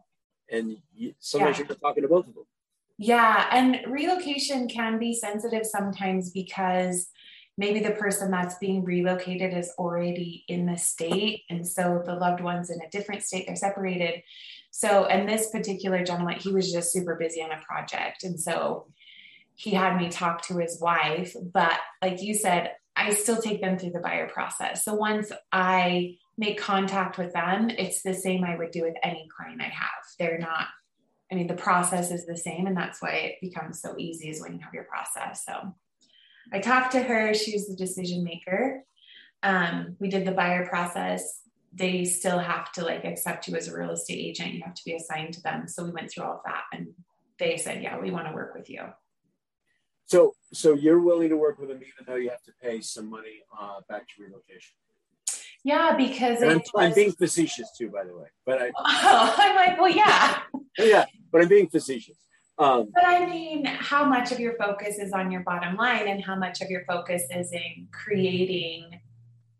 and 0.51 0.77
you, 0.95 1.15
sometimes 1.19 1.59
yeah. 1.59 1.67
you're 1.69 1.77
talking 1.77 2.03
to 2.03 2.09
both 2.09 2.27
of 2.27 2.35
them. 2.35 2.45
Yeah, 2.99 3.47
and 3.51 3.81
relocation 3.87 4.69
can 4.69 4.99
be 4.99 5.15
sensitive 5.15 5.65
sometimes 5.65 6.31
because 6.31 7.09
maybe 7.61 7.81
the 7.81 7.91
person 7.91 8.31
that's 8.31 8.57
being 8.57 8.83
relocated 8.85 9.53
is 9.53 9.71
already 9.79 10.45
in 10.49 10.65
the 10.65 10.79
state 10.79 11.43
and 11.51 11.67
so 11.67 12.03
the 12.07 12.15
loved 12.15 12.41
one's 12.41 12.71
in 12.71 12.81
a 12.81 12.89
different 12.91 13.23
state 13.23 13.45
they're 13.47 13.55
separated 13.55 14.23
so 14.71 15.05
and 15.05 15.29
this 15.29 15.51
particular 15.51 16.03
gentleman 16.03 16.39
he 16.39 16.53
was 16.53 16.73
just 16.73 16.91
super 16.91 17.17
busy 17.17 17.43
on 17.43 17.53
a 17.53 17.61
project 17.61 18.25
and 18.25 18.41
so 18.41 18.87
he 19.55 19.71
had 19.71 19.99
me 19.99 20.09
talk 20.09 20.41
to 20.41 20.57
his 20.57 20.81
wife 20.81 21.37
but 21.53 21.79
like 22.01 22.23
you 22.23 22.35
said 22.35 22.73
i 22.97 23.11
still 23.11 23.37
take 23.37 23.61
them 23.61 23.79
through 23.79 23.91
the 23.91 24.01
buyer 24.01 24.29
process 24.29 24.83
so 24.83 24.95
once 24.95 25.31
i 25.53 26.17
make 26.41 26.59
contact 26.59 27.19
with 27.19 27.33
them 27.33 27.71
it's 27.71 28.03
the 28.03 28.15
same 28.15 28.43
i 28.45 28.57
would 28.57 28.71
do 28.71 28.83
with 28.83 28.95
any 29.03 29.29
client 29.37 29.61
i 29.61 29.65
have 29.65 30.03
they're 30.19 30.39
not 30.39 30.67
i 31.31 31.35
mean 31.35 31.47
the 31.47 31.55
process 31.55 32.11
is 32.11 32.27
the 32.27 32.37
same 32.37 32.67
and 32.67 32.77
that's 32.77 33.01
why 33.01 33.11
it 33.11 33.35
becomes 33.41 33.81
so 33.81 33.95
easy 33.99 34.29
is 34.31 34.41
when 34.41 34.55
you 34.55 34.61
have 34.61 34.75
your 34.75 34.85
process 34.85 35.45
so 35.45 35.75
I 36.53 36.61
talked 36.61 36.93
to 36.93 37.03
her. 37.03 37.35
She 37.35 37.53
was 37.53 37.69
the 37.69 37.77
decision 37.77 38.25
maker. 38.25 38.85
Um, 39.43 39.97
we 39.99 40.09
did 40.09 40.27
the 40.27 40.33
buyer 40.33 40.67
process. 40.67 41.43
They 41.73 42.05
still 42.05 42.39
have 42.39 42.73
to 42.73 42.85
like 42.85 43.05
accept 43.05 43.47
you 43.47 43.57
as 43.57 43.69
a 43.69 43.79
real 43.79 43.91
estate 43.91 44.19
agent. 44.19 44.55
You 44.55 44.63
have 44.65 44.75
to 44.75 44.85
be 44.85 44.95
assigned 44.95 45.35
to 45.35 45.43
them. 45.43 45.69
So 45.69 45.85
we 45.85 45.93
went 45.93 46.11
through 46.11 46.25
all 46.25 46.35
of 46.35 46.41
that, 46.45 46.65
and 46.73 46.89
they 47.39 47.57
said, 47.57 47.83
"Yeah, 47.83 47.99
we 47.99 48.11
want 48.11 48.27
to 48.27 48.35
work 48.35 48.55
with 48.55 48.69
you." 48.69 48.83
So, 50.07 50.35
so 50.53 50.75
you're 50.75 51.01
willing 51.01 51.29
to 51.29 51.37
work 51.37 51.61
with 51.61 51.69
them 51.69 51.79
even 51.79 52.05
though 52.05 52.17
you 52.17 52.31
have 52.31 52.43
to 52.43 52.53
pay 52.61 52.81
some 52.81 53.09
money 53.09 53.43
uh, 53.59 53.81
back 53.89 54.09
to 54.09 54.23
relocation. 54.23 54.75
Yeah, 55.65 55.97
because 55.97 56.43
I'm, 56.43 56.63
I'm, 56.77 56.95
being 56.95 57.13
facetious 57.13 57.71
too, 57.77 57.91
by 57.91 58.05
the 58.05 58.17
way. 58.17 58.29
But 58.47 58.63
I, 58.63 58.71
oh, 58.77 59.35
I'm 59.39 59.57
like, 59.57 59.79
well, 59.79 59.91
yeah, 59.91 60.39
yeah, 60.79 61.05
but 61.31 61.43
I'm 61.43 61.49
being 61.49 61.69
facetious. 61.69 62.17
Um, 62.59 62.91
but 62.95 63.05
I 63.07 63.25
mean, 63.25 63.65
how 63.65 64.05
much 64.05 64.33
of 64.33 64.41
your 64.41 64.55
focus 64.57 64.99
is 64.99 65.13
on 65.13 65.31
your 65.31 65.41
bottom 65.43 65.77
line 65.77 66.09
and 66.09 66.23
how 66.23 66.37
much 66.37 66.61
of 66.61 66.69
your 66.69 66.85
focus 66.85 67.23
is 67.35 67.53
in 67.53 67.89
creating 67.91 69.01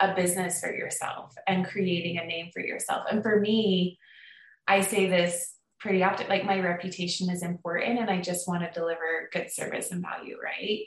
a 0.01 0.15
business 0.15 0.61
for 0.61 0.73
yourself 0.73 1.35
and 1.47 1.67
creating 1.67 2.19
a 2.19 2.27
name 2.27 2.51
for 2.53 2.61
yourself? 2.61 3.07
And 3.11 3.23
for 3.23 3.41
me, 3.41 3.99
I 4.69 4.83
say 4.83 5.07
this 5.09 5.55
pretty 5.81 6.05
often 6.05 6.29
like 6.29 6.45
my 6.45 6.61
reputation 6.61 7.31
is 7.31 7.43
important 7.43 7.99
and 7.99 8.11
I 8.11 8.21
just 8.21 8.47
want 8.47 8.63
to 8.63 8.79
deliver 8.79 9.31
good 9.33 9.51
service 9.51 9.91
and 9.91 10.03
value, 10.03 10.37
right? 10.43 10.85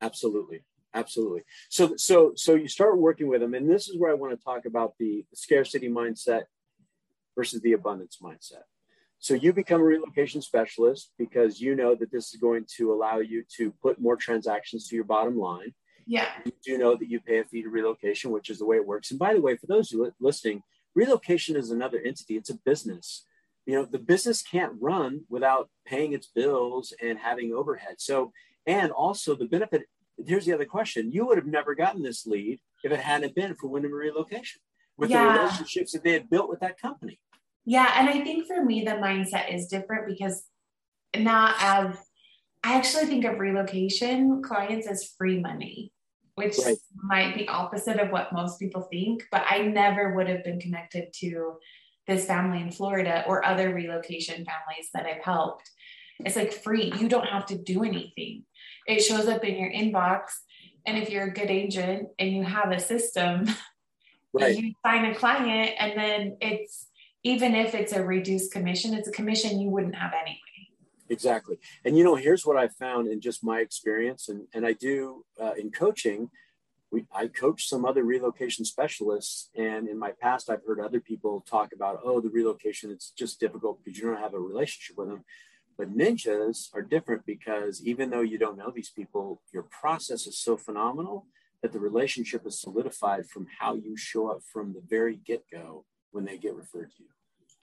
Absolutely. 0.00 0.62
Absolutely. 0.94 1.42
So 1.68 1.94
so 1.96 2.32
so 2.34 2.54
you 2.54 2.68
start 2.68 2.98
working 2.98 3.28
with 3.28 3.40
them 3.40 3.54
and 3.54 3.70
this 3.70 3.88
is 3.88 3.98
where 3.98 4.10
I 4.10 4.14
want 4.14 4.38
to 4.38 4.42
talk 4.42 4.64
about 4.64 4.94
the 4.98 5.24
scarcity 5.34 5.88
mindset 5.88 6.44
versus 7.36 7.60
the 7.60 7.72
abundance 7.72 8.18
mindset. 8.22 8.62
So 9.20 9.34
you 9.34 9.52
become 9.52 9.80
a 9.80 9.84
relocation 9.84 10.40
specialist 10.40 11.12
because 11.18 11.60
you 11.60 11.74
know 11.74 11.94
that 11.96 12.12
this 12.12 12.32
is 12.32 12.40
going 12.40 12.66
to 12.76 12.92
allow 12.92 13.18
you 13.18 13.44
to 13.56 13.72
put 13.82 14.00
more 14.00 14.16
transactions 14.16 14.88
to 14.88 14.94
your 14.94 15.04
bottom 15.04 15.36
line. 15.36 15.74
Yeah. 16.06 16.28
You 16.44 16.52
do 16.64 16.78
know 16.78 16.96
that 16.96 17.10
you 17.10 17.20
pay 17.20 17.38
a 17.40 17.44
fee 17.44 17.62
to 17.62 17.68
relocation, 17.68 18.30
which 18.30 18.48
is 18.48 18.58
the 18.58 18.66
way 18.66 18.76
it 18.76 18.86
works. 18.86 19.10
And 19.10 19.18
by 19.18 19.34
the 19.34 19.40
way, 19.40 19.56
for 19.56 19.66
those 19.66 19.90
who 19.90 20.10
listening, 20.20 20.62
relocation 20.94 21.56
is 21.56 21.70
another 21.70 22.00
entity. 22.04 22.36
It's 22.36 22.50
a 22.50 22.58
business. 22.64 23.26
You 23.66 23.74
know, 23.74 23.84
the 23.84 23.98
business 23.98 24.40
can't 24.40 24.72
run 24.80 25.24
without 25.28 25.68
paying 25.84 26.14
its 26.14 26.28
bills 26.28 26.94
and 27.02 27.18
having 27.18 27.52
overhead. 27.52 27.96
So, 27.98 28.32
and 28.66 28.90
also 28.90 29.34
the 29.34 29.44
benefit. 29.44 29.82
Here's 30.26 30.46
the 30.46 30.54
other 30.54 30.64
question: 30.64 31.10
You 31.10 31.26
would 31.26 31.38
have 31.38 31.46
never 31.46 31.74
gotten 31.74 32.02
this 32.02 32.26
lead 32.26 32.60
if 32.82 32.92
it 32.92 33.00
hadn't 33.00 33.34
been 33.34 33.54
for 33.54 33.68
Windermere 33.68 33.98
Relocation 33.98 34.60
with 34.96 35.10
yeah. 35.10 35.24
the 35.24 35.40
relationships 35.40 35.92
that 35.92 36.02
they 36.02 36.12
had 36.12 36.28
built 36.28 36.48
with 36.48 36.60
that 36.60 36.80
company. 36.80 37.18
Yeah. 37.64 37.92
And 37.96 38.08
I 38.08 38.24
think 38.24 38.46
for 38.46 38.64
me, 38.64 38.84
the 38.84 38.92
mindset 38.92 39.54
is 39.54 39.68
different 39.68 40.06
because 40.06 40.44
not 41.16 41.54
as 41.60 41.96
I 42.64 42.74
actually 42.74 43.06
think 43.06 43.24
of 43.24 43.38
relocation 43.38 44.42
clients 44.42 44.86
as 44.86 45.14
free 45.16 45.38
money, 45.40 45.92
which 46.34 46.56
right. 46.64 46.76
might 46.94 47.36
be 47.36 47.48
opposite 47.48 48.00
of 48.00 48.10
what 48.10 48.32
most 48.32 48.58
people 48.58 48.82
think, 48.82 49.24
but 49.30 49.44
I 49.48 49.62
never 49.62 50.14
would 50.14 50.28
have 50.28 50.44
been 50.44 50.60
connected 50.60 51.12
to 51.20 51.58
this 52.06 52.24
family 52.24 52.60
in 52.60 52.72
Florida 52.72 53.24
or 53.26 53.44
other 53.44 53.72
relocation 53.74 54.44
families 54.44 54.88
that 54.94 55.06
I've 55.06 55.22
helped. 55.22 55.70
It's 56.20 56.36
like 56.36 56.52
free. 56.52 56.92
You 56.98 57.08
don't 57.08 57.26
have 57.26 57.46
to 57.46 57.56
do 57.56 57.84
anything. 57.84 58.44
It 58.86 59.02
shows 59.02 59.28
up 59.28 59.44
in 59.44 59.56
your 59.56 59.70
inbox. 59.70 60.30
And 60.86 60.98
if 60.98 61.10
you're 61.10 61.24
a 61.24 61.32
good 61.32 61.50
agent 61.50 62.08
and 62.18 62.30
you 62.30 62.42
have 62.42 62.72
a 62.72 62.80
system, 62.80 63.46
right. 64.32 64.56
you 64.56 64.72
sign 64.84 65.04
a 65.04 65.14
client 65.14 65.72
and 65.78 65.98
then 65.98 66.36
it's 66.40 66.86
even 67.24 67.54
if 67.54 67.74
it's 67.74 67.92
a 67.92 68.02
reduced 68.02 68.52
commission, 68.52 68.94
it's 68.94 69.08
a 69.08 69.12
commission 69.12 69.60
you 69.60 69.70
wouldn't 69.70 69.94
have 69.94 70.12
anyway. 70.14 70.38
Exactly. 71.10 71.58
And 71.84 71.96
you 71.96 72.04
know, 72.04 72.14
here's 72.14 72.44
what 72.46 72.56
I 72.56 72.68
found 72.68 73.08
in 73.08 73.20
just 73.20 73.42
my 73.42 73.60
experience, 73.60 74.28
and, 74.28 74.46
and 74.54 74.66
I 74.66 74.72
do 74.74 75.24
uh, 75.40 75.52
in 75.58 75.70
coaching. 75.70 76.30
We, 76.90 77.04
I 77.12 77.28
coach 77.28 77.68
some 77.68 77.84
other 77.84 78.02
relocation 78.02 78.64
specialists, 78.64 79.50
and 79.54 79.88
in 79.88 79.98
my 79.98 80.12
past, 80.20 80.48
I've 80.48 80.64
heard 80.66 80.80
other 80.80 81.00
people 81.00 81.44
talk 81.48 81.70
about, 81.74 82.00
oh, 82.04 82.20
the 82.20 82.30
relocation, 82.30 82.90
it's 82.90 83.10
just 83.10 83.40
difficult 83.40 83.82
because 83.84 83.98
you 83.98 84.06
don't 84.06 84.20
have 84.20 84.34
a 84.34 84.40
relationship 84.40 84.96
with 84.96 85.08
them. 85.08 85.24
But 85.78 85.96
ninjas 85.96 86.74
are 86.74 86.82
different 86.82 87.24
because 87.24 87.80
even 87.86 88.10
though 88.10 88.20
you 88.20 88.36
don't 88.36 88.58
know 88.58 88.72
these 88.74 88.90
people, 88.90 89.40
your 89.52 89.62
process 89.62 90.26
is 90.26 90.36
so 90.36 90.56
phenomenal 90.56 91.26
that 91.62 91.72
the 91.72 91.78
relationship 91.78 92.44
is 92.46 92.60
solidified 92.60 93.26
from 93.26 93.46
how 93.60 93.76
you 93.76 93.96
show 93.96 94.28
up 94.28 94.40
from 94.52 94.72
the 94.72 94.82
very 94.88 95.20
get 95.24 95.44
go 95.52 95.84
when 96.10 96.24
they 96.24 96.36
get 96.36 96.54
referred 96.54 96.90
to 96.96 97.02
you. 97.04 97.08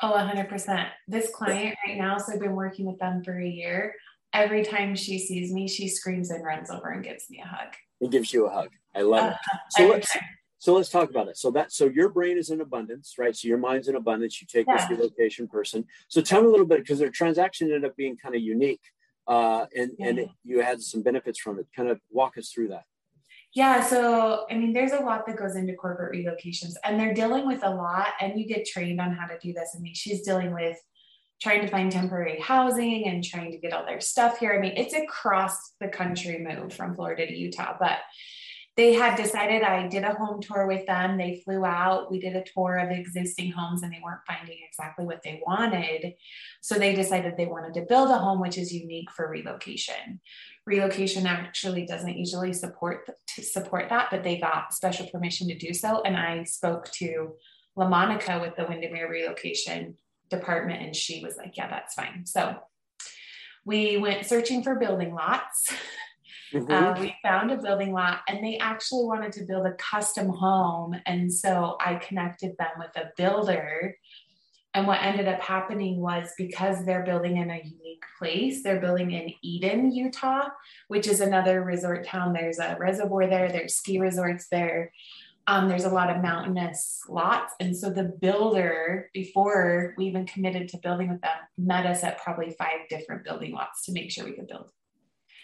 Oh, 0.01 0.13
100%. 0.13 0.87
This 1.07 1.29
client 1.33 1.77
right 1.85 1.97
now, 1.97 2.17
so 2.17 2.33
I've 2.33 2.39
been 2.39 2.55
working 2.55 2.85
with 2.85 2.99
them 2.99 3.21
for 3.23 3.37
a 3.37 3.47
year. 3.47 3.93
Every 4.33 4.63
time 4.63 4.95
she 4.95 5.19
sees 5.19 5.53
me, 5.53 5.67
she 5.67 5.87
screams 5.87 6.31
and 6.31 6.43
runs 6.43 6.69
over 6.69 6.89
and 6.89 7.03
gives 7.03 7.29
me 7.29 7.41
a 7.43 7.47
hug. 7.47 7.73
It 8.01 8.11
gives 8.11 8.33
you 8.33 8.47
a 8.47 8.49
hug. 8.49 8.69
I 8.93 9.01
love 9.01 9.23
uh, 9.23 9.27
it. 9.29 9.59
So 9.69 9.87
let's, 9.87 10.17
so 10.65 10.73
let's 10.73 10.89
talk 10.89 11.11
about 11.11 11.27
it. 11.27 11.37
So 11.37 11.51
that 11.51 11.71
so 11.71 11.85
your 11.85 12.09
brain 12.09 12.39
is 12.39 12.49
in 12.49 12.59
abundance, 12.59 13.13
right? 13.19 13.35
So 13.35 13.47
your 13.47 13.59
mind's 13.59 13.87
in 13.87 13.95
abundance. 13.95 14.41
You 14.41 14.47
take 14.47 14.65
yeah. 14.67 14.77
this 14.77 14.89
relocation 14.89 15.47
person. 15.47 15.85
So 16.07 16.21
tell 16.21 16.41
me 16.41 16.47
a 16.47 16.49
little 16.49 16.65
bit 16.65 16.79
because 16.79 16.97
their 16.97 17.11
transaction 17.11 17.67
ended 17.67 17.85
up 17.85 17.95
being 17.95 18.17
kind 18.17 18.33
of 18.33 18.41
unique, 18.41 18.81
uh, 19.27 19.67
and 19.77 19.91
yeah. 19.99 20.07
and 20.07 20.19
it, 20.19 20.29
you 20.43 20.63
had 20.63 20.81
some 20.81 21.03
benefits 21.03 21.37
from 21.37 21.59
it. 21.59 21.67
Kind 21.75 21.89
of 21.89 21.99
walk 22.09 22.39
us 22.39 22.49
through 22.49 22.69
that. 22.69 22.85
Yeah, 23.53 23.83
so 23.83 24.47
I 24.49 24.55
mean, 24.55 24.73
there's 24.73 24.91
a 24.91 25.01
lot 25.01 25.27
that 25.27 25.37
goes 25.37 25.55
into 25.55 25.75
corporate 25.75 26.15
relocations, 26.15 26.73
and 26.83 26.99
they're 26.99 27.13
dealing 27.13 27.45
with 27.45 27.63
a 27.63 27.69
lot, 27.69 28.07
and 28.19 28.39
you 28.39 28.47
get 28.47 28.65
trained 28.65 28.99
on 28.99 29.11
how 29.11 29.27
to 29.27 29.37
do 29.37 29.53
this. 29.53 29.75
I 29.77 29.79
mean, 29.79 29.93
she's 29.93 30.23
dealing 30.23 30.51
with 30.51 30.79
trying 31.43 31.61
to 31.61 31.67
find 31.67 31.91
temporary 31.91 32.39
housing 32.39 33.07
and 33.07 33.23
trying 33.23 33.51
to 33.51 33.59
get 33.59 33.71
all 33.71 33.85
their 33.85 34.01
stuff 34.01 34.39
here. 34.39 34.55
I 34.55 34.59
mean, 34.59 34.73
it's 34.75 34.95
across 34.95 35.73
the 35.79 35.89
country 35.89 36.39
move 36.39 36.73
from 36.73 36.95
Florida 36.95 37.27
to 37.27 37.37
Utah, 37.37 37.75
but 37.79 37.99
they 38.77 38.93
had 38.93 39.15
decided 39.15 39.63
I 39.63 39.87
did 39.87 40.03
a 40.03 40.13
home 40.13 40.41
tour 40.41 40.67
with 40.67 40.85
them. 40.85 41.17
They 41.17 41.41
flew 41.45 41.63
out. 41.63 42.11
We 42.11 42.19
did 42.19 42.35
a 42.35 42.43
tour 42.43 42.77
of 42.77 42.91
existing 42.91 43.51
homes 43.51 43.83
and 43.83 43.93
they 43.93 44.01
weren't 44.03 44.25
finding 44.27 44.57
exactly 44.67 45.05
what 45.05 45.21
they 45.23 45.41
wanted. 45.47 46.13
So 46.61 46.75
they 46.75 46.93
decided 46.93 47.37
they 47.37 47.45
wanted 47.45 47.73
to 47.75 47.85
build 47.87 48.09
a 48.09 48.17
home, 48.17 48.41
which 48.41 48.57
is 48.57 48.73
unique 48.73 49.09
for 49.11 49.29
relocation. 49.29 50.19
Relocation 50.65 51.25
actually 51.25 51.85
doesn't 51.85 52.17
usually 52.17 52.51
support 52.51 53.09
to 53.35 53.43
support 53.43 53.87
that, 53.89 54.07
but 54.11 54.23
they 54.23 54.37
got 54.37 54.73
special 54.73 55.07
permission 55.07 55.47
to 55.47 55.57
do 55.57 55.73
so. 55.73 56.01
And 56.01 56.17
I 56.17 56.43
spoke 56.43 56.91
to 56.93 57.35
La 57.77 57.87
Monica 57.87 58.39
with 58.41 58.57
the 58.57 58.65
Windermere 58.65 59.09
relocation 59.09 59.95
department 60.29 60.81
and 60.81 60.95
she 60.95 61.23
was 61.23 61.37
like, 61.37 61.55
yeah, 61.55 61.69
that's 61.69 61.93
fine. 61.93 62.25
So 62.25 62.57
we 63.63 63.95
went 63.95 64.25
searching 64.25 64.63
for 64.63 64.75
building 64.75 65.13
lots. 65.13 65.73
Mm-hmm. 66.53 66.71
Uh, 66.71 66.99
we 66.99 67.15
found 67.23 67.51
a 67.51 67.57
building 67.57 67.93
lot 67.93 68.19
and 68.27 68.43
they 68.43 68.57
actually 68.57 69.05
wanted 69.05 69.31
to 69.33 69.43
build 69.45 69.65
a 69.65 69.73
custom 69.73 70.29
home. 70.29 70.95
And 71.05 71.31
so 71.33 71.77
I 71.79 71.95
connected 71.95 72.55
them 72.57 72.71
with 72.77 72.95
a 72.95 73.11
builder. 73.17 73.97
And 74.73 74.87
what 74.87 75.01
ended 75.01 75.27
up 75.29 75.41
happening 75.41 76.01
was 76.01 76.33
because 76.37 76.85
they're 76.85 77.05
building 77.05 77.37
in 77.37 77.49
a 77.49 77.61
unique 77.63 78.03
place, 78.19 78.61
they're 78.61 78.81
building 78.81 79.11
in 79.11 79.31
Eden, 79.41 79.89
Utah, 79.89 80.49
which 80.89 81.07
is 81.07 81.21
another 81.21 81.63
resort 81.63 82.05
town. 82.05 82.33
There's 82.33 82.59
a 82.59 82.75
reservoir 82.77 83.27
there, 83.27 83.49
there's 83.49 83.75
ski 83.75 83.99
resorts 83.99 84.47
there. 84.51 84.91
Um, 85.47 85.69
there's 85.69 85.85
a 85.85 85.89
lot 85.89 86.09
of 86.09 86.21
mountainous 86.21 87.01
lots. 87.07 87.53
And 87.59 87.77
so 87.77 87.89
the 87.89 88.03
builder, 88.19 89.09
before 89.13 89.93
we 89.97 90.07
even 90.07 90.25
committed 90.25 90.67
to 90.69 90.77
building 90.79 91.09
with 91.09 91.21
them, 91.21 91.37
met 91.57 91.85
us 91.85 92.03
at 92.03 92.21
probably 92.21 92.55
five 92.57 92.89
different 92.89 93.23
building 93.23 93.53
lots 93.53 93.85
to 93.85 93.93
make 93.93 94.11
sure 94.11 94.25
we 94.25 94.33
could 94.33 94.47
build. 94.47 94.71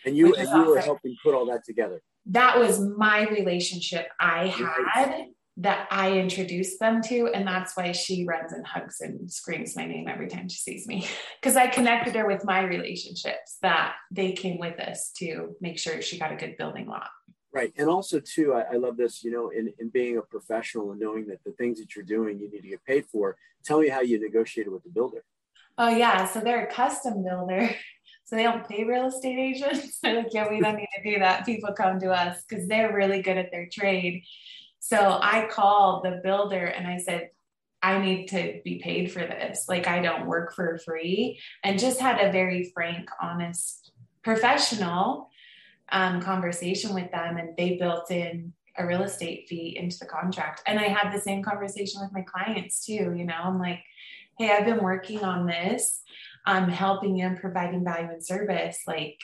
And 0.06 0.16
you 0.16 0.34
and 0.36 0.48
you 0.48 0.56
awesome. 0.56 0.68
were 0.68 0.80
helping 0.80 1.16
put 1.24 1.34
all 1.34 1.46
that 1.48 1.64
together. 1.66 2.02
That 2.28 2.60
was 2.60 2.80
my 2.80 3.28
relationship 3.28 4.08
I 4.20 4.48
had 4.48 5.28
that 5.58 5.88
I 5.92 6.18
introduced 6.18 6.80
them 6.80 7.02
to. 7.04 7.28
And 7.28 7.46
that's 7.46 7.76
why 7.76 7.92
she 7.92 8.26
runs 8.26 8.54
and 8.54 8.66
hugs 8.66 9.02
and 9.02 9.32
screams 9.32 9.76
my 9.76 9.86
name 9.86 10.08
every 10.08 10.28
time 10.28 10.50
she 10.50 10.58
sees 10.58 10.88
me. 10.88 11.08
Because 11.42 11.56
I 11.56 11.68
connected 11.68 12.16
her 12.16 12.28
with 12.28 12.46
my 12.46 12.62
relationships 12.62 13.58
that 13.64 13.96
they 14.12 14.34
came 14.34 14.60
with 14.60 14.80
us 14.80 15.12
to 15.18 15.56
make 15.60 15.80
sure 15.80 16.02
she 16.02 16.20
got 16.20 16.32
a 16.32 16.36
good 16.36 16.56
building 16.56 16.88
lot. 16.88 17.10
Right. 17.52 17.74
And 17.78 17.90
also, 17.90 18.20
too, 18.20 18.54
I, 18.54 18.74
I, 18.74 18.78
love 18.78 18.96
this, 18.96 19.24
you 19.24 19.32
know, 19.32 19.50
in, 19.50 19.74
in 19.80 19.90
being 19.90 20.18
a 20.18 20.22
professional 20.22 20.92
and 20.92 21.00
knowing 21.00 21.26
that 21.28 21.44
the 21.44 21.52
things 21.54 21.80
that 21.80 21.96
you're 21.96 22.06
doing, 22.06 22.40
you 22.40 22.50
need 22.50 22.62
to 22.62 22.68
get 22.68 22.86
paid 22.86 23.08
for. 23.08 23.38
Tell 23.66 23.80
me 23.80 23.90
how 23.90 24.02
you 24.02 24.22
negotiated 24.22 24.72
with 24.72 24.84
the 24.84 24.90
builder. 24.90 25.24
Oh, 25.78 25.90
yeah. 25.90 26.26
So 26.26 26.40
they're 26.40 26.66
a 26.66 26.72
custom 26.72 27.24
builder. 27.24 27.70
So 28.32 28.38
they 28.38 28.44
don't 28.44 28.66
pay 28.66 28.86
real 28.86 29.08
estate 29.08 29.38
agents. 29.38 30.00
They're 30.04 30.16
like, 30.16 30.34
yeah, 30.34 30.48
we 30.50 30.62
don't 30.62 30.78
need 30.78 30.88
to 30.96 31.12
do 31.12 31.20
that. 31.20 31.46
People 31.46 31.74
come 31.74 32.00
to 32.00 32.12
us 32.12 32.42
because 32.48 32.66
they're 32.66 32.96
really 32.96 33.22
good 33.22 33.38
at 33.38 33.52
their 33.52 33.68
trade. 33.70 34.24
So 34.80 35.20
I 35.22 35.50
called 35.52 36.06
the 36.06 36.22
builder 36.24 36.66
and 36.66 36.88
I 36.88 36.98
said, 36.98 37.32
I 37.84 38.00
need 38.00 38.28
to 38.28 38.62
be 38.64 38.80
paid 38.80 39.12
for 39.12 39.20
this. 39.20 39.66
Like, 39.68 39.86
I 39.86 40.02
don't 40.02 40.28
work 40.28 40.56
for 40.56 40.78
free. 40.78 41.42
And 41.62 41.78
just 41.78 42.00
had 42.00 42.26
a 42.26 42.32
very 42.32 42.72
frank, 42.74 43.10
honest, 43.22 43.92
professional 44.24 45.30
um, 45.92 46.22
conversation 46.22 46.94
with 46.94 47.12
them. 47.12 47.36
And 47.36 47.58
they 47.58 47.76
built 47.76 48.12
in 48.12 48.54
a 48.78 48.88
real 48.88 49.04
estate 49.04 49.50
fee 49.50 49.76
into 49.78 50.00
the 50.00 50.06
contract. 50.06 50.62
And 50.66 50.80
I 50.80 50.88
had 50.88 51.12
the 51.12 51.20
same 51.20 51.44
conversation 51.44 52.00
with 52.02 52.14
my 52.14 52.22
clients 52.22 52.86
too. 52.86 53.14
You 53.14 53.26
know, 53.26 53.36
I'm 53.44 53.60
like, 53.60 53.84
hey, 54.38 54.52
I've 54.52 54.66
been 54.66 54.82
working 54.82 55.22
on 55.26 55.46
this 55.48 56.02
I'm 56.46 56.70
helping 56.70 57.22
and 57.22 57.40
providing 57.40 57.84
value 57.84 58.10
and 58.10 58.26
service, 58.26 58.80
like 58.88 59.20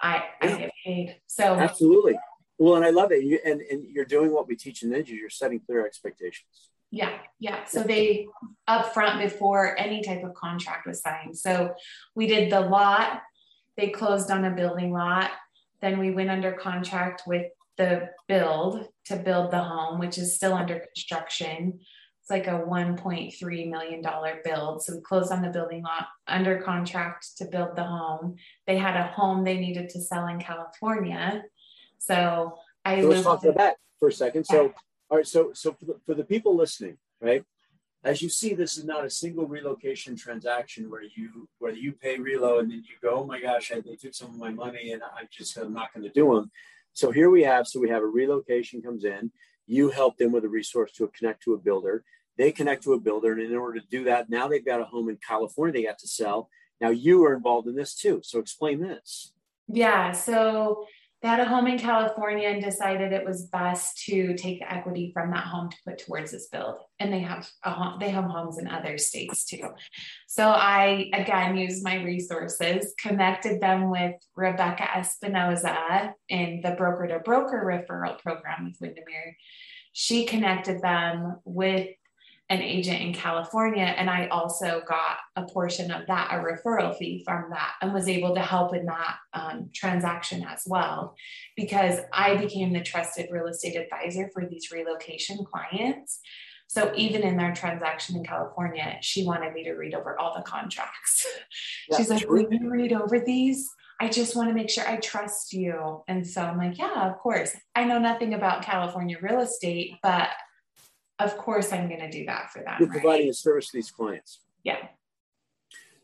I, 0.00 0.24
yeah. 0.42 0.54
I 0.54 0.58
get 0.58 0.70
paid. 0.84 1.20
So 1.26 1.54
absolutely. 1.54 2.18
Well, 2.58 2.76
and 2.76 2.84
I 2.84 2.90
love 2.90 3.12
it. 3.12 3.24
You, 3.24 3.38
and, 3.44 3.60
and 3.60 3.84
you're 3.88 4.04
doing 4.04 4.32
what 4.32 4.48
we 4.48 4.56
teach 4.56 4.82
in 4.82 4.90
Ninja. 4.90 5.10
You're 5.10 5.30
setting 5.30 5.60
clear 5.60 5.86
expectations. 5.86 6.70
Yeah, 6.90 7.18
yeah. 7.38 7.64
So 7.64 7.82
they 7.82 8.26
upfront 8.68 9.20
before 9.22 9.78
any 9.78 10.02
type 10.02 10.24
of 10.24 10.34
contract 10.34 10.86
was 10.86 11.02
signed. 11.02 11.36
So 11.38 11.74
we 12.14 12.26
did 12.26 12.50
the 12.50 12.60
lot. 12.60 13.22
They 13.76 13.90
closed 13.90 14.30
on 14.30 14.44
a 14.44 14.50
building 14.50 14.92
lot. 14.92 15.30
Then 15.80 15.98
we 15.98 16.10
went 16.10 16.30
under 16.30 16.52
contract 16.52 17.22
with 17.26 17.46
the 17.76 18.08
build 18.26 18.88
to 19.04 19.16
build 19.16 19.52
the 19.52 19.62
home, 19.62 20.00
which 20.00 20.18
is 20.18 20.34
still 20.34 20.54
under 20.54 20.80
construction. 20.80 21.80
It's 22.28 22.46
like 22.46 22.46
a 22.46 22.62
$1.3 22.62 23.70
million 23.70 24.02
build. 24.44 24.82
So 24.82 24.96
we 24.96 25.00
closed 25.00 25.32
on 25.32 25.40
the 25.40 25.48
building 25.48 25.82
lot 25.82 26.08
under 26.26 26.60
contract 26.60 27.38
to 27.38 27.46
build 27.46 27.74
the 27.74 27.84
home. 27.84 28.36
They 28.66 28.76
had 28.76 28.98
a 28.98 29.04
home 29.04 29.44
they 29.44 29.56
needed 29.56 29.88
to 29.90 30.00
sell 30.02 30.26
in 30.26 30.38
California. 30.38 31.44
So 31.96 32.58
I 32.84 33.00
so 33.00 33.08
let's 33.08 33.22
talk 33.22 33.42
about 33.44 33.56
that 33.56 33.76
for 33.98 34.08
a 34.08 34.12
second. 34.12 34.44
Yeah. 34.50 34.56
So, 34.56 34.74
all 35.08 35.16
right. 35.16 35.26
So, 35.26 35.52
so 35.54 35.72
for 35.72 35.86
the, 35.86 35.94
for 36.04 36.14
the 36.14 36.24
people 36.24 36.54
listening, 36.54 36.98
right? 37.22 37.44
As 38.04 38.20
you 38.20 38.28
see, 38.28 38.52
this 38.52 38.76
is 38.76 38.84
not 38.84 39.06
a 39.06 39.10
single 39.10 39.46
relocation 39.46 40.14
transaction 40.14 40.90
where 40.90 41.04
you 41.16 41.48
where 41.60 41.72
you 41.72 41.92
pay 41.92 42.18
relo 42.18 42.60
and 42.60 42.70
then 42.70 42.84
you 42.86 42.96
go, 43.00 43.20
oh 43.20 43.24
my 43.24 43.40
gosh, 43.40 43.72
I, 43.72 43.80
they 43.80 43.96
took 43.96 44.12
some 44.12 44.28
of 44.28 44.36
my 44.36 44.50
money 44.50 44.92
and 44.92 45.02
I 45.02 45.22
just 45.30 45.56
I'm 45.56 45.72
not 45.72 45.94
going 45.94 46.04
to 46.04 46.12
do 46.12 46.34
them. 46.34 46.50
So 46.92 47.10
here 47.10 47.30
we 47.30 47.42
have, 47.44 47.66
so 47.66 47.80
we 47.80 47.88
have 47.88 48.02
a 48.02 48.06
relocation 48.06 48.82
comes 48.82 49.06
in. 49.06 49.32
You 49.66 49.88
help 49.88 50.18
them 50.18 50.32
with 50.32 50.44
a 50.44 50.48
resource 50.48 50.92
to 50.92 51.10
connect 51.16 51.42
to 51.44 51.54
a 51.54 51.58
builder. 51.58 52.04
They 52.38 52.52
connect 52.52 52.84
to 52.84 52.92
a 52.94 53.00
builder, 53.00 53.32
and 53.32 53.42
in 53.42 53.54
order 53.54 53.80
to 53.80 53.86
do 53.90 54.04
that, 54.04 54.30
now 54.30 54.48
they've 54.48 54.64
got 54.64 54.80
a 54.80 54.84
home 54.84 55.08
in 55.08 55.16
California 55.16 55.72
they 55.72 55.86
got 55.86 55.98
to 55.98 56.08
sell. 56.08 56.48
Now 56.80 56.90
you 56.90 57.24
are 57.24 57.34
involved 57.34 57.68
in 57.68 57.74
this 57.74 57.94
too. 57.94 58.20
So 58.22 58.38
explain 58.38 58.80
this. 58.80 59.32
Yeah. 59.66 60.12
So 60.12 60.86
they 61.20 61.28
had 61.28 61.40
a 61.40 61.44
home 61.44 61.66
in 61.66 61.78
California 61.78 62.48
and 62.48 62.62
decided 62.62 63.12
it 63.12 63.26
was 63.26 63.46
best 63.46 64.04
to 64.04 64.34
take 64.36 64.60
the 64.60 64.72
equity 64.72 65.10
from 65.12 65.32
that 65.32 65.44
home 65.44 65.68
to 65.68 65.76
put 65.84 65.98
towards 65.98 66.30
this 66.30 66.46
build. 66.46 66.76
And 67.00 67.12
they 67.12 67.18
have 67.18 67.48
a 67.64 67.70
home, 67.70 67.98
they 67.98 68.10
have 68.10 68.24
homes 68.24 68.58
in 68.58 68.68
other 68.68 68.98
states 68.98 69.44
too. 69.44 69.68
So 70.28 70.48
I 70.48 71.10
again 71.12 71.56
used 71.56 71.82
my 71.82 71.96
resources, 72.02 72.94
connected 73.00 73.60
them 73.60 73.90
with 73.90 74.14
Rebecca 74.36 74.84
Espinoza 74.84 76.12
in 76.28 76.60
the 76.62 76.72
broker 76.72 77.08
to 77.08 77.18
broker 77.18 77.64
referral 77.66 78.20
program 78.20 78.66
with 78.66 78.76
Windermere. 78.80 79.36
She 79.92 80.24
connected 80.24 80.80
them 80.80 81.40
with 81.44 81.88
an 82.50 82.62
agent 82.62 83.02
in 83.02 83.12
California. 83.12 83.84
And 83.84 84.08
I 84.08 84.26
also 84.28 84.82
got 84.88 85.18
a 85.36 85.44
portion 85.44 85.90
of 85.90 86.06
that, 86.06 86.30
a 86.32 86.36
referral 86.36 86.96
fee 86.96 87.22
from 87.24 87.50
that, 87.50 87.72
and 87.82 87.92
was 87.92 88.08
able 88.08 88.34
to 88.34 88.40
help 88.40 88.74
in 88.74 88.86
that 88.86 89.16
um, 89.34 89.70
transaction 89.74 90.44
as 90.48 90.62
well, 90.66 91.14
because 91.56 92.00
I 92.12 92.36
became 92.36 92.72
the 92.72 92.80
trusted 92.80 93.28
real 93.30 93.46
estate 93.46 93.76
advisor 93.76 94.30
for 94.32 94.46
these 94.46 94.70
relocation 94.72 95.44
clients. 95.44 96.20
So 96.68 96.92
even 96.96 97.22
in 97.22 97.36
their 97.36 97.54
transaction 97.54 98.16
in 98.16 98.24
California, 98.24 98.98
she 99.00 99.24
wanted 99.24 99.52
me 99.54 99.64
to 99.64 99.72
read 99.72 99.94
over 99.94 100.18
all 100.18 100.34
the 100.34 100.42
contracts. 100.42 101.26
She's 101.96 102.10
like, 102.10 102.28
Will 102.28 102.46
you 102.50 102.70
read 102.70 102.92
over 102.92 103.20
these? 103.20 103.68
I 104.00 104.08
just 104.08 104.36
want 104.36 104.48
to 104.48 104.54
make 104.54 104.70
sure 104.70 104.86
I 104.86 104.96
trust 104.96 105.52
you. 105.52 106.02
And 106.06 106.26
so 106.26 106.42
I'm 106.42 106.56
like, 106.56 106.78
yeah, 106.78 107.10
of 107.10 107.18
course. 107.18 107.56
I 107.74 107.84
know 107.84 107.98
nothing 107.98 108.34
about 108.34 108.62
California 108.62 109.16
real 109.20 109.40
estate, 109.40 109.94
but 110.02 110.28
of 111.18 111.36
course 111.36 111.72
I'm 111.72 111.88
going 111.88 112.00
to 112.00 112.10
do 112.10 112.24
that 112.26 112.50
for 112.52 112.60
them. 112.62 112.76
You're 112.78 112.88
providing 112.88 113.26
right? 113.26 113.30
a 113.30 113.34
service 113.34 113.68
to 113.68 113.76
these 113.76 113.90
clients. 113.90 114.40
Yeah. 114.64 114.78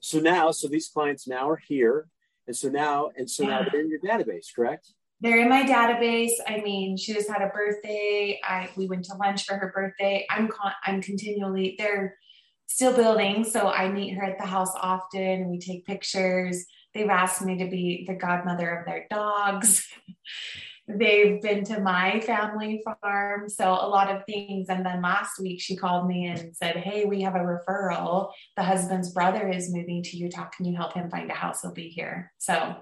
so 0.01 0.21
now, 0.21 0.51
so 0.51 0.69
these 0.69 0.89
clients 0.89 1.27
now 1.27 1.49
are 1.49 1.57
here. 1.69 2.09
And 2.47 2.57
so 2.57 2.69
now, 2.69 3.11
and 3.17 3.29
so 3.31 3.43
yeah. 3.43 3.49
now 3.51 3.67
they're 3.71 3.81
in 3.81 3.91
your 3.91 4.01
database, 4.01 4.55
correct? 4.55 4.93
They're 5.21 5.41
in 5.41 5.49
my 5.49 5.63
database. 5.63 6.33
I 6.47 6.61
mean, 6.61 6.97
she 6.97 7.15
just 7.15 7.31
had 7.31 7.41
a 7.41 7.49
birthday. 7.49 8.39
I 8.45 8.69
we 8.77 8.87
went 8.87 9.07
to 9.07 9.15
lunch 9.15 9.47
for 9.47 9.57
her 9.57 9.73
birthday. 9.75 10.27
I'm 10.29 10.49
con- 10.49 10.75
I'm 10.85 11.01
continually 11.01 11.77
they're 11.79 12.19
still 12.67 12.95
building, 12.95 13.45
so 13.45 13.69
I 13.69 13.91
meet 13.91 14.15
her 14.15 14.25
at 14.25 14.39
the 14.39 14.47
house 14.47 14.73
often. 14.75 15.49
We 15.49 15.59
take 15.59 15.87
pictures. 15.87 16.67
They've 16.93 17.09
asked 17.09 17.43
me 17.43 17.57
to 17.59 17.71
be 17.71 18.05
the 18.07 18.15
godmother 18.15 18.71
of 18.71 18.87
their 18.87 19.07
dogs. 19.09 19.89
they've 20.87 21.41
been 21.41 21.65
to 21.65 21.81
my 21.81 22.21
family 22.21 22.83
farm. 22.85 23.49
So 23.49 23.71
a 23.71 23.89
lot 23.89 24.15
of 24.15 24.25
things. 24.27 24.69
And 24.69 24.85
then 24.85 25.03
last 25.03 25.41
week 25.41 25.61
she 25.61 25.77
called 25.77 26.07
me 26.07 26.27
and 26.27 26.55
said, 26.55 26.77
Hey, 26.77 27.05
we 27.05 27.23
have 27.23 27.35
a 27.35 27.39
referral. 27.39 28.33
The 28.57 28.63
husband's 28.63 29.11
brother 29.11 29.49
is 29.49 29.73
moving 29.73 30.03
to 30.03 30.17
Utah. 30.17 30.49
Can 30.49 30.67
you 30.67 30.77
help 30.77 30.95
him 30.95 31.11
find 31.11 31.31
a 31.31 31.35
house? 31.35 31.63
He'll 31.63 31.73
be 31.73 31.89
here. 31.89 32.33
So 32.39 32.77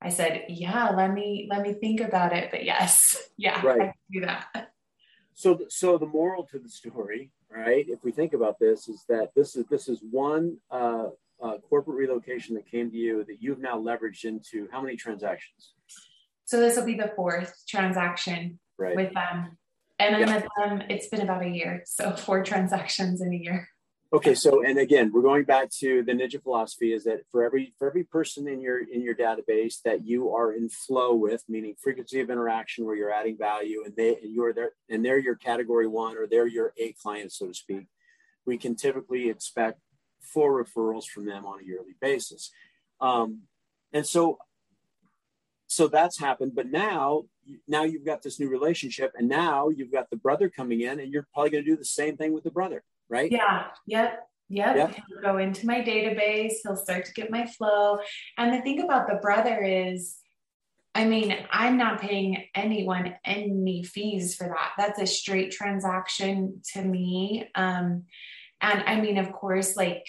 I 0.00 0.08
said, 0.08 0.44
Yeah, 0.48 0.90
let 0.90 1.12
me 1.12 1.48
let 1.50 1.62
me 1.62 1.74
think 1.74 2.00
about 2.00 2.32
it. 2.32 2.50
But 2.50 2.64
yes, 2.64 3.16
yeah, 3.36 3.64
right. 3.64 3.80
I 3.80 3.84
can 3.84 3.94
do 4.12 4.20
that. 4.22 4.70
So 5.34 5.60
so 5.68 5.98
the 5.98 6.06
moral 6.06 6.44
to 6.44 6.58
the 6.58 6.68
story, 6.68 7.32
right? 7.50 7.84
If 7.88 8.04
we 8.04 8.12
think 8.12 8.32
about 8.32 8.58
this, 8.58 8.88
is 8.88 9.04
that 9.08 9.32
this 9.34 9.56
is 9.56 9.66
this 9.66 9.88
is 9.88 10.00
one 10.10 10.56
uh, 10.70 11.08
uh, 11.42 11.58
corporate 11.58 11.96
relocation 11.96 12.54
that 12.54 12.70
came 12.70 12.90
to 12.90 12.96
you 12.96 13.24
that 13.24 13.42
you've 13.42 13.58
now 13.58 13.78
leveraged 13.78 14.24
into 14.24 14.68
how 14.70 14.80
many 14.80 14.96
transactions? 14.96 15.74
So 16.44 16.60
this 16.60 16.76
will 16.76 16.84
be 16.84 16.94
the 16.94 17.12
fourth 17.16 17.54
transaction 17.68 18.58
right. 18.78 18.96
with 18.96 19.12
them. 19.14 19.56
And 19.98 20.14
then 20.14 20.28
yeah. 20.28 20.34
with 20.34 20.46
them, 20.58 20.82
it's 20.90 21.08
been 21.08 21.20
about 21.20 21.44
a 21.44 21.48
year. 21.48 21.82
So 21.86 22.16
four 22.16 22.42
transactions 22.42 23.20
in 23.20 23.32
a 23.32 23.36
year. 23.36 23.68
Okay, 24.12 24.36
so 24.36 24.62
and 24.62 24.78
again, 24.78 25.10
we're 25.12 25.22
going 25.22 25.42
back 25.42 25.70
to 25.80 26.04
the 26.04 26.12
ninja 26.12 26.40
philosophy 26.40 26.92
is 26.92 27.02
that 27.02 27.22
for 27.32 27.42
every 27.42 27.74
for 27.78 27.88
every 27.88 28.04
person 28.04 28.46
in 28.46 28.60
your 28.60 28.78
in 28.78 29.02
your 29.02 29.16
database 29.16 29.82
that 29.84 30.06
you 30.06 30.30
are 30.32 30.52
in 30.52 30.68
flow 30.68 31.14
with, 31.14 31.42
meaning 31.48 31.74
frequency 31.82 32.20
of 32.20 32.30
interaction 32.30 32.84
where 32.84 32.94
you're 32.94 33.12
adding 33.12 33.36
value 33.36 33.82
and 33.84 33.96
they 33.96 34.14
and 34.22 34.32
you're 34.32 34.52
there 34.52 34.70
and 34.88 35.04
they're 35.04 35.18
your 35.18 35.34
category 35.34 35.88
one 35.88 36.16
or 36.16 36.28
they're 36.28 36.46
your 36.46 36.72
A 36.78 36.92
client, 36.92 37.32
so 37.32 37.48
to 37.48 37.54
speak, 37.54 37.88
we 38.46 38.56
can 38.56 38.76
typically 38.76 39.30
expect 39.30 39.80
four 40.20 40.64
referrals 40.64 41.06
from 41.06 41.26
them 41.26 41.44
on 41.44 41.60
a 41.60 41.64
yearly 41.64 41.96
basis. 42.00 42.52
Um, 43.00 43.42
and 43.92 44.06
so 44.06 44.38
so 45.74 45.88
that's 45.88 46.18
happened 46.18 46.52
but 46.54 46.70
now 46.70 47.24
now 47.68 47.82
you've 47.82 48.04
got 48.04 48.22
this 48.22 48.40
new 48.40 48.48
relationship 48.48 49.12
and 49.16 49.28
now 49.28 49.68
you've 49.68 49.92
got 49.92 50.08
the 50.10 50.16
brother 50.16 50.48
coming 50.48 50.82
in 50.82 51.00
and 51.00 51.12
you're 51.12 51.26
probably 51.32 51.50
going 51.50 51.64
to 51.64 51.70
do 51.70 51.76
the 51.76 51.84
same 51.84 52.16
thing 52.16 52.32
with 52.32 52.44
the 52.44 52.50
brother 52.50 52.82
right 53.08 53.30
yeah 53.30 53.66
yep 53.86 54.28
Yep. 54.50 54.76
yep. 54.76 54.94
He'll 55.08 55.22
go 55.22 55.38
into 55.38 55.66
my 55.66 55.80
database. 55.80 56.56
He'll 56.62 56.76
start 56.76 57.06
to 57.06 57.12
get 57.12 57.30
my 57.30 57.46
flow. 57.46 57.98
And 58.36 58.52
the 58.52 58.60
thing 58.60 58.82
about 58.82 59.08
the 59.08 59.16
brother 59.16 59.62
is, 59.62 60.16
I 60.94 61.06
mean, 61.06 61.34
I'm 61.50 61.76
not 61.76 62.00
paying 62.00 62.44
anyone 62.54 63.16
any 63.24 63.82
fees 63.82 64.36
for 64.36 64.46
that. 64.46 64.72
That's 64.78 65.00
a 65.00 65.06
straight 65.06 65.50
transaction 65.50 66.60
to 66.74 66.82
me. 66.82 67.48
Um, 67.54 68.04
and 68.60 68.82
I 68.86 69.00
mean, 69.00 69.18
of 69.18 69.32
course, 69.32 69.76
like 69.76 70.06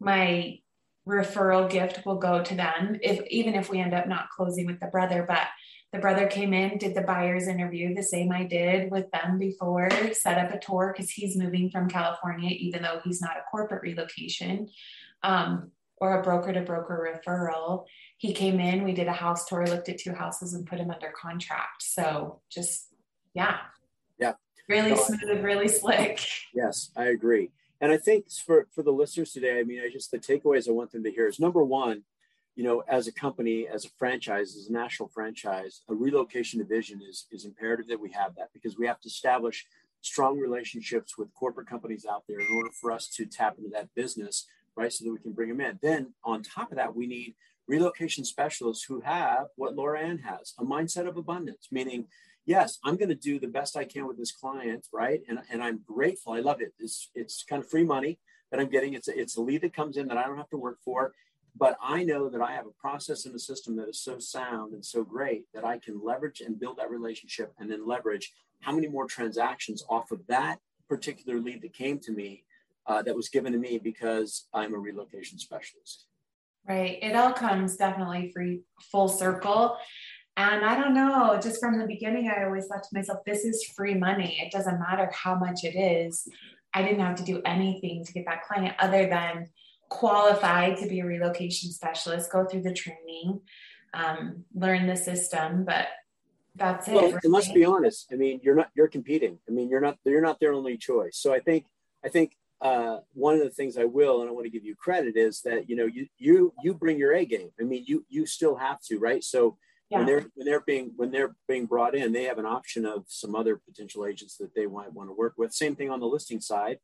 my 0.00 0.58
referral 1.08 1.68
gift 1.68 2.04
will 2.06 2.16
go 2.16 2.42
to 2.42 2.54
them 2.54 2.96
if 3.02 3.24
even 3.28 3.54
if 3.54 3.68
we 3.68 3.80
end 3.80 3.94
up 3.94 4.08
not 4.08 4.30
closing 4.30 4.66
with 4.66 4.80
the 4.80 4.86
brother 4.86 5.24
but 5.28 5.46
the 5.92 5.98
brother 5.98 6.26
came 6.26 6.54
in 6.54 6.78
did 6.78 6.94
the 6.94 7.02
buyer's 7.02 7.46
interview 7.46 7.94
the 7.94 8.02
same 8.02 8.32
i 8.32 8.42
did 8.42 8.90
with 8.90 9.10
them 9.10 9.38
before 9.38 9.90
set 10.12 10.38
up 10.38 10.52
a 10.54 10.58
tour 10.58 10.94
because 10.96 11.10
he's 11.10 11.36
moving 11.36 11.68
from 11.70 11.90
california 11.90 12.50
even 12.58 12.82
though 12.82 13.00
he's 13.04 13.20
not 13.20 13.36
a 13.36 13.50
corporate 13.50 13.82
relocation 13.82 14.66
um, 15.22 15.70
or 15.98 16.20
a 16.20 16.22
broker 16.22 16.52
to 16.52 16.60
broker 16.60 17.20
referral. 17.26 17.86
He 18.18 18.32
came 18.32 18.60
in 18.60 18.84
we 18.84 18.92
did 18.92 19.08
a 19.08 19.12
house 19.12 19.46
tour 19.46 19.66
looked 19.66 19.88
at 19.88 19.98
two 19.98 20.12
houses 20.12 20.54
and 20.54 20.66
put 20.66 20.78
him 20.78 20.90
under 20.90 21.12
contract. 21.20 21.82
So 21.82 22.40
just 22.50 22.88
yeah. 23.34 23.58
Yeah. 24.18 24.34
Really 24.68 24.96
smooth 24.96 25.42
really 25.42 25.68
slick. 25.68 26.20
Yes 26.54 26.90
i 26.96 27.06
agree 27.06 27.50
and 27.84 27.92
I 27.92 27.98
think 27.98 28.30
for, 28.30 28.66
for 28.74 28.82
the 28.82 28.90
listeners 28.90 29.32
today, 29.32 29.60
I 29.60 29.62
mean, 29.62 29.82
I 29.84 29.90
just 29.90 30.10
the 30.10 30.18
takeaways 30.18 30.66
I 30.66 30.72
want 30.72 30.90
them 30.90 31.04
to 31.04 31.10
hear 31.10 31.28
is 31.28 31.38
number 31.38 31.62
one, 31.62 32.04
you 32.56 32.64
know, 32.64 32.82
as 32.88 33.08
a 33.08 33.12
company, 33.12 33.68
as 33.68 33.84
a 33.84 33.90
franchise, 33.98 34.56
as 34.56 34.68
a 34.70 34.72
national 34.72 35.10
franchise, 35.10 35.82
a 35.90 35.94
relocation 35.94 36.58
division 36.58 37.02
is, 37.06 37.26
is 37.30 37.44
imperative 37.44 37.86
that 37.88 38.00
we 38.00 38.10
have 38.12 38.36
that 38.36 38.48
because 38.54 38.78
we 38.78 38.86
have 38.86 39.00
to 39.00 39.08
establish 39.08 39.66
strong 40.00 40.38
relationships 40.38 41.18
with 41.18 41.34
corporate 41.34 41.68
companies 41.68 42.06
out 42.10 42.22
there 42.26 42.38
in 42.38 42.46
order 42.56 42.70
for 42.80 42.90
us 42.90 43.06
to 43.08 43.26
tap 43.26 43.58
into 43.58 43.68
that 43.68 43.94
business, 43.94 44.46
right? 44.76 44.90
So 44.90 45.04
that 45.04 45.12
we 45.12 45.18
can 45.18 45.32
bring 45.32 45.50
them 45.50 45.60
in. 45.60 45.78
Then 45.82 46.14
on 46.24 46.42
top 46.42 46.70
of 46.70 46.78
that, 46.78 46.96
we 46.96 47.06
need 47.06 47.34
relocation 47.68 48.24
specialists 48.24 48.84
who 48.84 49.02
have 49.02 49.48
what 49.56 49.76
Laura 49.76 50.00
Ann 50.00 50.20
has, 50.20 50.54
a 50.58 50.64
mindset 50.64 51.06
of 51.06 51.18
abundance, 51.18 51.68
meaning 51.70 52.06
yes, 52.46 52.78
I'm 52.84 52.96
going 52.96 53.08
to 53.08 53.14
do 53.14 53.38
the 53.38 53.48
best 53.48 53.76
I 53.76 53.84
can 53.84 54.06
with 54.06 54.18
this 54.18 54.32
client, 54.32 54.86
right? 54.92 55.20
And, 55.28 55.40
and 55.50 55.62
I'm 55.62 55.80
grateful. 55.86 56.32
I 56.32 56.40
love 56.40 56.60
it. 56.60 56.72
It's, 56.78 57.10
it's 57.14 57.42
kind 57.42 57.62
of 57.62 57.68
free 57.68 57.84
money 57.84 58.18
that 58.50 58.60
I'm 58.60 58.68
getting. 58.68 58.94
It's 58.94 59.08
a, 59.08 59.18
it's 59.18 59.36
a 59.36 59.42
lead 59.42 59.62
that 59.62 59.74
comes 59.74 59.96
in 59.96 60.08
that 60.08 60.18
I 60.18 60.24
don't 60.24 60.36
have 60.36 60.50
to 60.50 60.56
work 60.56 60.78
for. 60.84 61.12
But 61.56 61.76
I 61.80 62.02
know 62.02 62.28
that 62.28 62.40
I 62.40 62.52
have 62.52 62.66
a 62.66 62.80
process 62.80 63.26
and 63.26 63.34
a 63.34 63.38
system 63.38 63.76
that 63.76 63.88
is 63.88 64.00
so 64.00 64.18
sound 64.18 64.74
and 64.74 64.84
so 64.84 65.04
great 65.04 65.44
that 65.54 65.64
I 65.64 65.78
can 65.78 66.00
leverage 66.04 66.40
and 66.40 66.58
build 66.58 66.78
that 66.78 66.90
relationship 66.90 67.52
and 67.58 67.70
then 67.70 67.86
leverage 67.86 68.32
how 68.60 68.72
many 68.72 68.88
more 68.88 69.06
transactions 69.06 69.84
off 69.88 70.10
of 70.10 70.26
that 70.26 70.58
particular 70.88 71.38
lead 71.38 71.62
that 71.62 71.72
came 71.72 71.98
to 72.00 72.12
me 72.12 72.44
uh, 72.86 73.02
that 73.02 73.14
was 73.14 73.28
given 73.28 73.52
to 73.52 73.58
me 73.58 73.78
because 73.78 74.48
I'm 74.52 74.74
a 74.74 74.78
relocation 74.78 75.38
specialist. 75.38 76.06
Right. 76.68 76.98
It 77.02 77.14
all 77.14 77.32
comes 77.32 77.76
definitely 77.76 78.30
free 78.32 78.62
full 78.80 79.08
circle. 79.08 79.76
And 80.36 80.64
I 80.64 80.74
don't 80.80 80.94
know, 80.94 81.38
just 81.40 81.60
from 81.60 81.78
the 81.78 81.86
beginning, 81.86 82.28
I 82.28 82.44
always 82.44 82.66
thought 82.66 82.82
to 82.82 82.88
myself, 82.92 83.20
this 83.24 83.44
is 83.44 83.64
free 83.76 83.94
money. 83.94 84.40
It 84.40 84.50
doesn't 84.50 84.80
matter 84.80 85.08
how 85.12 85.36
much 85.36 85.62
it 85.62 85.78
is. 85.78 86.26
I 86.72 86.82
didn't 86.82 87.00
have 87.00 87.16
to 87.16 87.24
do 87.24 87.40
anything 87.44 88.04
to 88.04 88.12
get 88.12 88.24
that 88.26 88.42
client 88.42 88.74
other 88.80 89.06
than 89.06 89.46
qualify 89.88 90.74
to 90.74 90.88
be 90.88 91.00
a 91.00 91.06
relocation 91.06 91.70
specialist, 91.70 92.32
go 92.32 92.44
through 92.46 92.62
the 92.62 92.72
training, 92.72 93.40
um, 93.92 94.44
learn 94.54 94.88
the 94.88 94.96
system. 94.96 95.64
But 95.64 95.86
that's 96.56 96.88
it. 96.88 96.94
Well, 96.94 97.12
right? 97.12 97.24
let's 97.24 97.52
be 97.52 97.64
honest. 97.64 98.08
I 98.12 98.16
mean, 98.16 98.40
you're 98.42 98.56
not 98.56 98.70
you're 98.74 98.88
competing. 98.88 99.38
I 99.48 99.52
mean, 99.52 99.68
you're 99.68 99.80
not 99.80 99.98
you're 100.04 100.20
not 100.20 100.40
their 100.40 100.52
only 100.52 100.76
choice. 100.76 101.16
So 101.16 101.32
I 101.32 101.38
think 101.38 101.66
I 102.04 102.08
think 102.08 102.36
uh, 102.60 102.98
one 103.12 103.34
of 103.34 103.40
the 103.40 103.50
things 103.50 103.76
I 103.76 103.84
will, 103.84 104.20
and 104.20 104.28
I 104.28 104.32
want 104.32 104.46
to 104.46 104.50
give 104.50 104.64
you 104.64 104.74
credit, 104.74 105.16
is 105.16 105.42
that 105.42 105.68
you 105.68 105.76
know 105.76 105.86
you 105.86 106.08
you 106.18 106.52
you 106.64 106.74
bring 106.74 106.98
your 106.98 107.12
A 107.12 107.24
game. 107.24 107.50
I 107.60 107.62
mean, 107.62 107.84
you 107.86 108.04
you 108.08 108.26
still 108.26 108.56
have 108.56 108.80
to, 108.88 108.98
right? 108.98 109.22
So 109.22 109.58
yeah. 109.90 109.98
when 109.98 110.06
they're 110.06 110.26
when 110.34 110.46
they're 110.46 110.60
being 110.60 110.92
when 110.96 111.10
they're 111.10 111.34
being 111.48 111.66
brought 111.66 111.94
in, 111.94 112.12
they 112.12 112.24
have 112.24 112.38
an 112.38 112.46
option 112.46 112.86
of 112.86 113.04
some 113.08 113.34
other 113.34 113.56
potential 113.56 114.06
agents 114.06 114.36
that 114.38 114.54
they 114.54 114.66
might 114.66 114.92
want 114.92 115.08
to 115.08 115.14
work 115.14 115.34
with. 115.36 115.52
Same 115.52 115.76
thing 115.76 115.90
on 115.90 116.00
the 116.00 116.06
listing 116.06 116.40
side. 116.40 116.78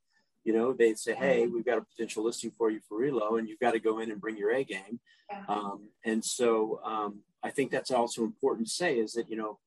You 0.45 0.53
know, 0.53 0.73
they 0.73 0.95
say, 0.95 1.15
"Hey, 1.15 1.47
we've 1.47 1.65
got 1.65 1.79
a 1.79 1.85
potential 1.85 2.25
listing 2.25 2.53
for 2.57 2.71
you 2.71 2.81
for 2.89 3.01
relo, 3.01 3.39
and 3.39 3.49
you've 3.49 3.61
got 3.61 3.73
to 3.73 3.81
go 3.81 3.99
in 3.99 4.11
and 4.11 4.21
bring 4.21 4.37
your 4.37 4.53
A 4.53 4.65
game." 4.65 5.01
Yeah. 5.31 5.45
Um, 5.49 5.91
and 6.05 6.25
so, 6.25 6.81
um, 6.85 7.21
I 7.43 7.51
think 7.51 7.71
that's 7.71 7.91
also 7.91 8.25
important 8.25 8.69
to 8.69 8.75
say 8.75 8.99
is 8.99 9.13
that 9.13 9.31
you 9.31 9.37
know, 9.37 9.59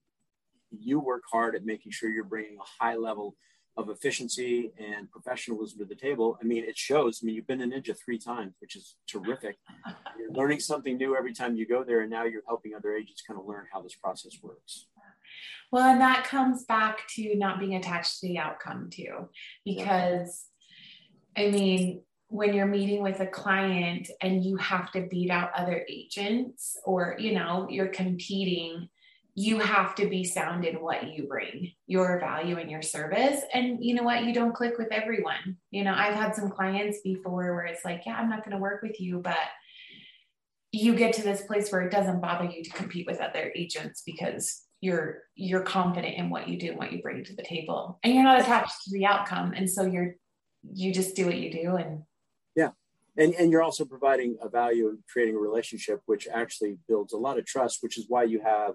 you 0.71 0.99
work 0.99 1.23
hard 1.31 1.55
at 1.55 1.65
making 1.65 1.91
sure 1.91 2.09
you're 2.09 2.23
bringing 2.23 2.57
a 2.57 2.83
high 2.83 2.95
level 2.95 3.35
of 3.75 3.89
efficiency 3.89 4.71
and 4.77 5.09
professionalism 5.09 5.79
to 5.79 5.85
the 5.85 5.95
table. 5.95 6.37
I 6.41 6.45
mean, 6.45 6.63
it 6.63 6.77
shows. 6.77 7.19
I 7.21 7.25
mean, 7.25 7.35
you've 7.35 7.47
been 7.47 7.61
a 7.61 7.65
ninja 7.65 7.95
three 7.97 8.19
times, 8.19 8.53
which 8.59 8.75
is 8.75 8.95
terrific. 9.07 9.57
You're 10.19 10.31
learning 10.31 10.59
something 10.59 10.97
new 10.97 11.15
every 11.15 11.33
time 11.33 11.55
you 11.55 11.67
go 11.67 11.83
there, 11.83 12.01
and 12.01 12.09
now 12.09 12.25
you're 12.25 12.43
helping 12.47 12.73
other 12.75 12.95
agents 12.95 13.23
kind 13.27 13.39
of 13.39 13.45
learn 13.45 13.65
how 13.73 13.81
this 13.81 13.95
process 13.95 14.37
works. 14.41 14.87
Well, 15.71 15.91
and 15.91 15.99
that 16.01 16.23
comes 16.25 16.65
back 16.65 16.99
to 17.15 17.35
not 17.35 17.59
being 17.59 17.75
attached 17.75 18.19
to 18.19 18.27
the 18.27 18.37
outcome 18.37 18.89
too, 18.91 19.29
because 19.65 20.45
I 21.35 21.49
mean, 21.49 22.03
when 22.27 22.53
you're 22.53 22.67
meeting 22.67 23.01
with 23.01 23.19
a 23.19 23.27
client 23.27 24.09
and 24.21 24.43
you 24.43 24.57
have 24.57 24.91
to 24.91 25.01
beat 25.01 25.31
out 25.31 25.51
other 25.55 25.85
agents 25.89 26.77
or 26.85 27.15
you 27.19 27.33
know 27.33 27.67
you're 27.69 27.87
competing 27.87 28.87
you 29.35 29.59
have 29.59 29.95
to 29.95 30.07
be 30.07 30.23
sound 30.23 30.63
in 30.63 30.75
what 30.75 31.07
you 31.07 31.25
bring, 31.27 31.71
your 31.87 32.19
value 32.19 32.57
and 32.57 32.69
your 32.69 32.83
service. 32.83 33.41
And 33.53 33.83
you 33.83 33.95
know 33.95 34.03
what? 34.03 34.23
You 34.23 34.33
don't 34.33 34.53
click 34.53 34.77
with 34.77 34.91
everyone. 34.91 35.57
You 35.71 35.83
know, 35.83 35.93
I've 35.93 36.13
had 36.13 36.35
some 36.35 36.49
clients 36.49 36.99
before 37.03 37.55
where 37.55 37.65
it's 37.65 37.83
like, 37.83 38.03
yeah, 38.05 38.15
I'm 38.15 38.29
not 38.29 38.45
going 38.45 38.55
to 38.55 38.61
work 38.61 38.83
with 38.83 39.01
you, 39.01 39.19
but 39.19 39.37
you 40.71 40.95
get 40.95 41.13
to 41.13 41.23
this 41.23 41.41
place 41.41 41.71
where 41.71 41.81
it 41.81 41.91
doesn't 41.91 42.21
bother 42.21 42.45
you 42.45 42.63
to 42.63 42.69
compete 42.71 43.07
with 43.07 43.21
other 43.21 43.51
agents 43.55 44.03
because 44.05 44.63
you're 44.81 45.19
you're 45.35 45.61
confident 45.61 46.15
in 46.17 46.29
what 46.29 46.49
you 46.49 46.59
do 46.59 46.69
and 46.69 46.77
what 46.77 46.91
you 46.91 47.01
bring 47.01 47.23
to 47.23 47.35
the 47.35 47.43
table 47.43 47.99
and 48.03 48.13
you're 48.13 48.23
not 48.23 48.41
attached 48.41 48.83
to 48.83 48.91
the 48.91 49.05
outcome 49.05 49.53
and 49.53 49.69
so 49.69 49.85
you're 49.85 50.15
you 50.73 50.91
just 50.91 51.15
do 51.15 51.25
what 51.25 51.37
you 51.37 51.49
do 51.49 51.77
and 51.77 52.01
yeah 52.53 52.71
and 53.17 53.33
and 53.35 53.49
you're 53.49 53.61
also 53.61 53.85
providing 53.85 54.35
a 54.41 54.49
value 54.49 54.89
and 54.89 54.97
creating 55.09 55.35
a 55.35 55.39
relationship 55.39 56.01
which 56.05 56.27
actually 56.27 56.77
builds 56.85 57.13
a 57.13 57.17
lot 57.17 57.37
of 57.37 57.45
trust 57.45 57.77
which 57.79 57.97
is 57.97 58.07
why 58.09 58.23
you 58.23 58.41
have 58.41 58.73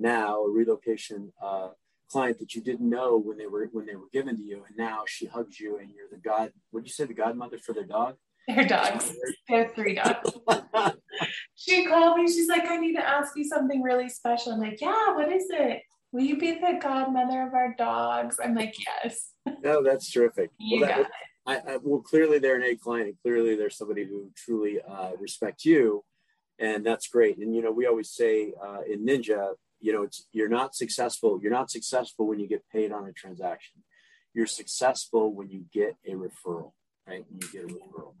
now 0.00 0.42
a 0.44 0.50
relocation 0.50 1.32
uh, 1.42 1.68
client 2.10 2.38
that 2.40 2.54
you 2.54 2.62
didn't 2.62 2.88
know 2.88 3.16
when 3.18 3.36
they 3.38 3.46
were 3.46 3.68
when 3.72 3.86
they 3.86 3.96
were 3.96 4.08
given 4.12 4.36
to 4.36 4.42
you, 4.42 4.64
and 4.66 4.76
now 4.76 5.02
she 5.06 5.26
hugs 5.26 5.60
you, 5.60 5.78
and 5.78 5.90
you're 5.90 6.08
the 6.10 6.18
god. 6.18 6.52
What 6.70 6.82
did 6.82 6.88
you 6.88 6.94
say, 6.94 7.04
the 7.04 7.14
godmother 7.14 7.58
for 7.58 7.72
their 7.72 7.84
dog? 7.84 8.16
They're 8.48 8.66
dogs. 8.66 9.14
They 9.48 9.56
have 9.56 9.74
three 9.74 9.94
dogs. 9.94 10.32
she 11.54 11.86
called 11.86 12.18
me. 12.18 12.26
She's 12.26 12.48
like, 12.48 12.64
I 12.66 12.78
need 12.78 12.94
to 12.94 13.06
ask 13.06 13.36
you 13.36 13.44
something 13.44 13.82
really 13.82 14.08
special. 14.08 14.52
I'm 14.52 14.60
like, 14.60 14.80
yeah, 14.80 15.14
what 15.14 15.30
is 15.30 15.46
it? 15.50 15.82
Will 16.12 16.22
you 16.22 16.38
be 16.38 16.52
the 16.52 16.78
godmother 16.80 17.46
of 17.46 17.54
our 17.54 17.74
dogs? 17.76 18.38
I'm 18.42 18.54
like, 18.54 18.74
yes. 18.78 19.30
No, 19.62 19.82
that's 19.82 20.10
terrific. 20.10 20.50
You 20.58 20.80
well, 20.80 20.90
got 20.90 21.00
it. 21.00 21.06
I, 21.46 21.56
I, 21.56 21.78
well, 21.82 22.00
clearly 22.00 22.38
they're 22.38 22.56
an 22.56 22.62
A 22.62 22.76
client, 22.76 23.08
and 23.08 23.16
clearly 23.22 23.56
they're 23.56 23.70
somebody 23.70 24.04
who 24.04 24.30
truly 24.36 24.78
uh, 24.80 25.12
respects 25.18 25.64
you, 25.64 26.04
and 26.58 26.84
that's 26.84 27.08
great. 27.08 27.38
And 27.38 27.54
you 27.54 27.62
know, 27.62 27.72
we 27.72 27.86
always 27.86 28.10
say 28.10 28.52
uh, 28.62 28.80
in 28.88 29.06
Ninja, 29.06 29.54
you 29.80 29.92
know, 29.92 30.02
it's 30.02 30.26
you're 30.32 30.48
not 30.48 30.74
successful. 30.74 31.38
You're 31.42 31.50
not 31.52 31.70
successful 31.70 32.26
when 32.26 32.38
you 32.38 32.46
get 32.46 32.64
paid 32.70 32.92
on 32.92 33.06
a 33.08 33.12
transaction. 33.12 33.82
You're 34.34 34.46
successful 34.46 35.32
when 35.34 35.48
you 35.48 35.64
get 35.72 35.96
a 36.06 36.12
referral, 36.12 36.72
right? 37.06 37.24
When 37.28 37.40
you 37.40 37.48
get 37.52 37.64
a 37.64 37.74
referral, 37.74 38.14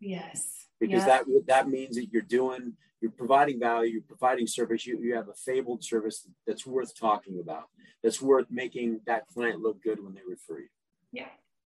Yes. 0.00 0.68
because 0.78 1.02
Yeah. 1.04 1.22
that 1.24 1.46
that 1.46 1.68
means 1.68 1.96
that 1.96 2.06
you're 2.12 2.22
doing, 2.22 2.76
you're 3.00 3.10
providing 3.10 3.58
value, 3.58 3.92
you're 3.94 4.02
providing 4.02 4.46
service. 4.46 4.86
You 4.86 5.00
you 5.02 5.14
have 5.14 5.28
a 5.28 5.34
fabled 5.34 5.82
service 5.82 6.28
that's 6.46 6.66
worth 6.66 6.94
talking 6.94 7.40
about. 7.40 7.68
That's 8.02 8.20
worth 8.22 8.46
making 8.50 9.00
that 9.06 9.26
client 9.26 9.60
look 9.60 9.82
good 9.82 10.02
when 10.04 10.14
they 10.14 10.22
refer 10.26 10.60
you. 10.60 10.68
Yeah. 11.12 11.30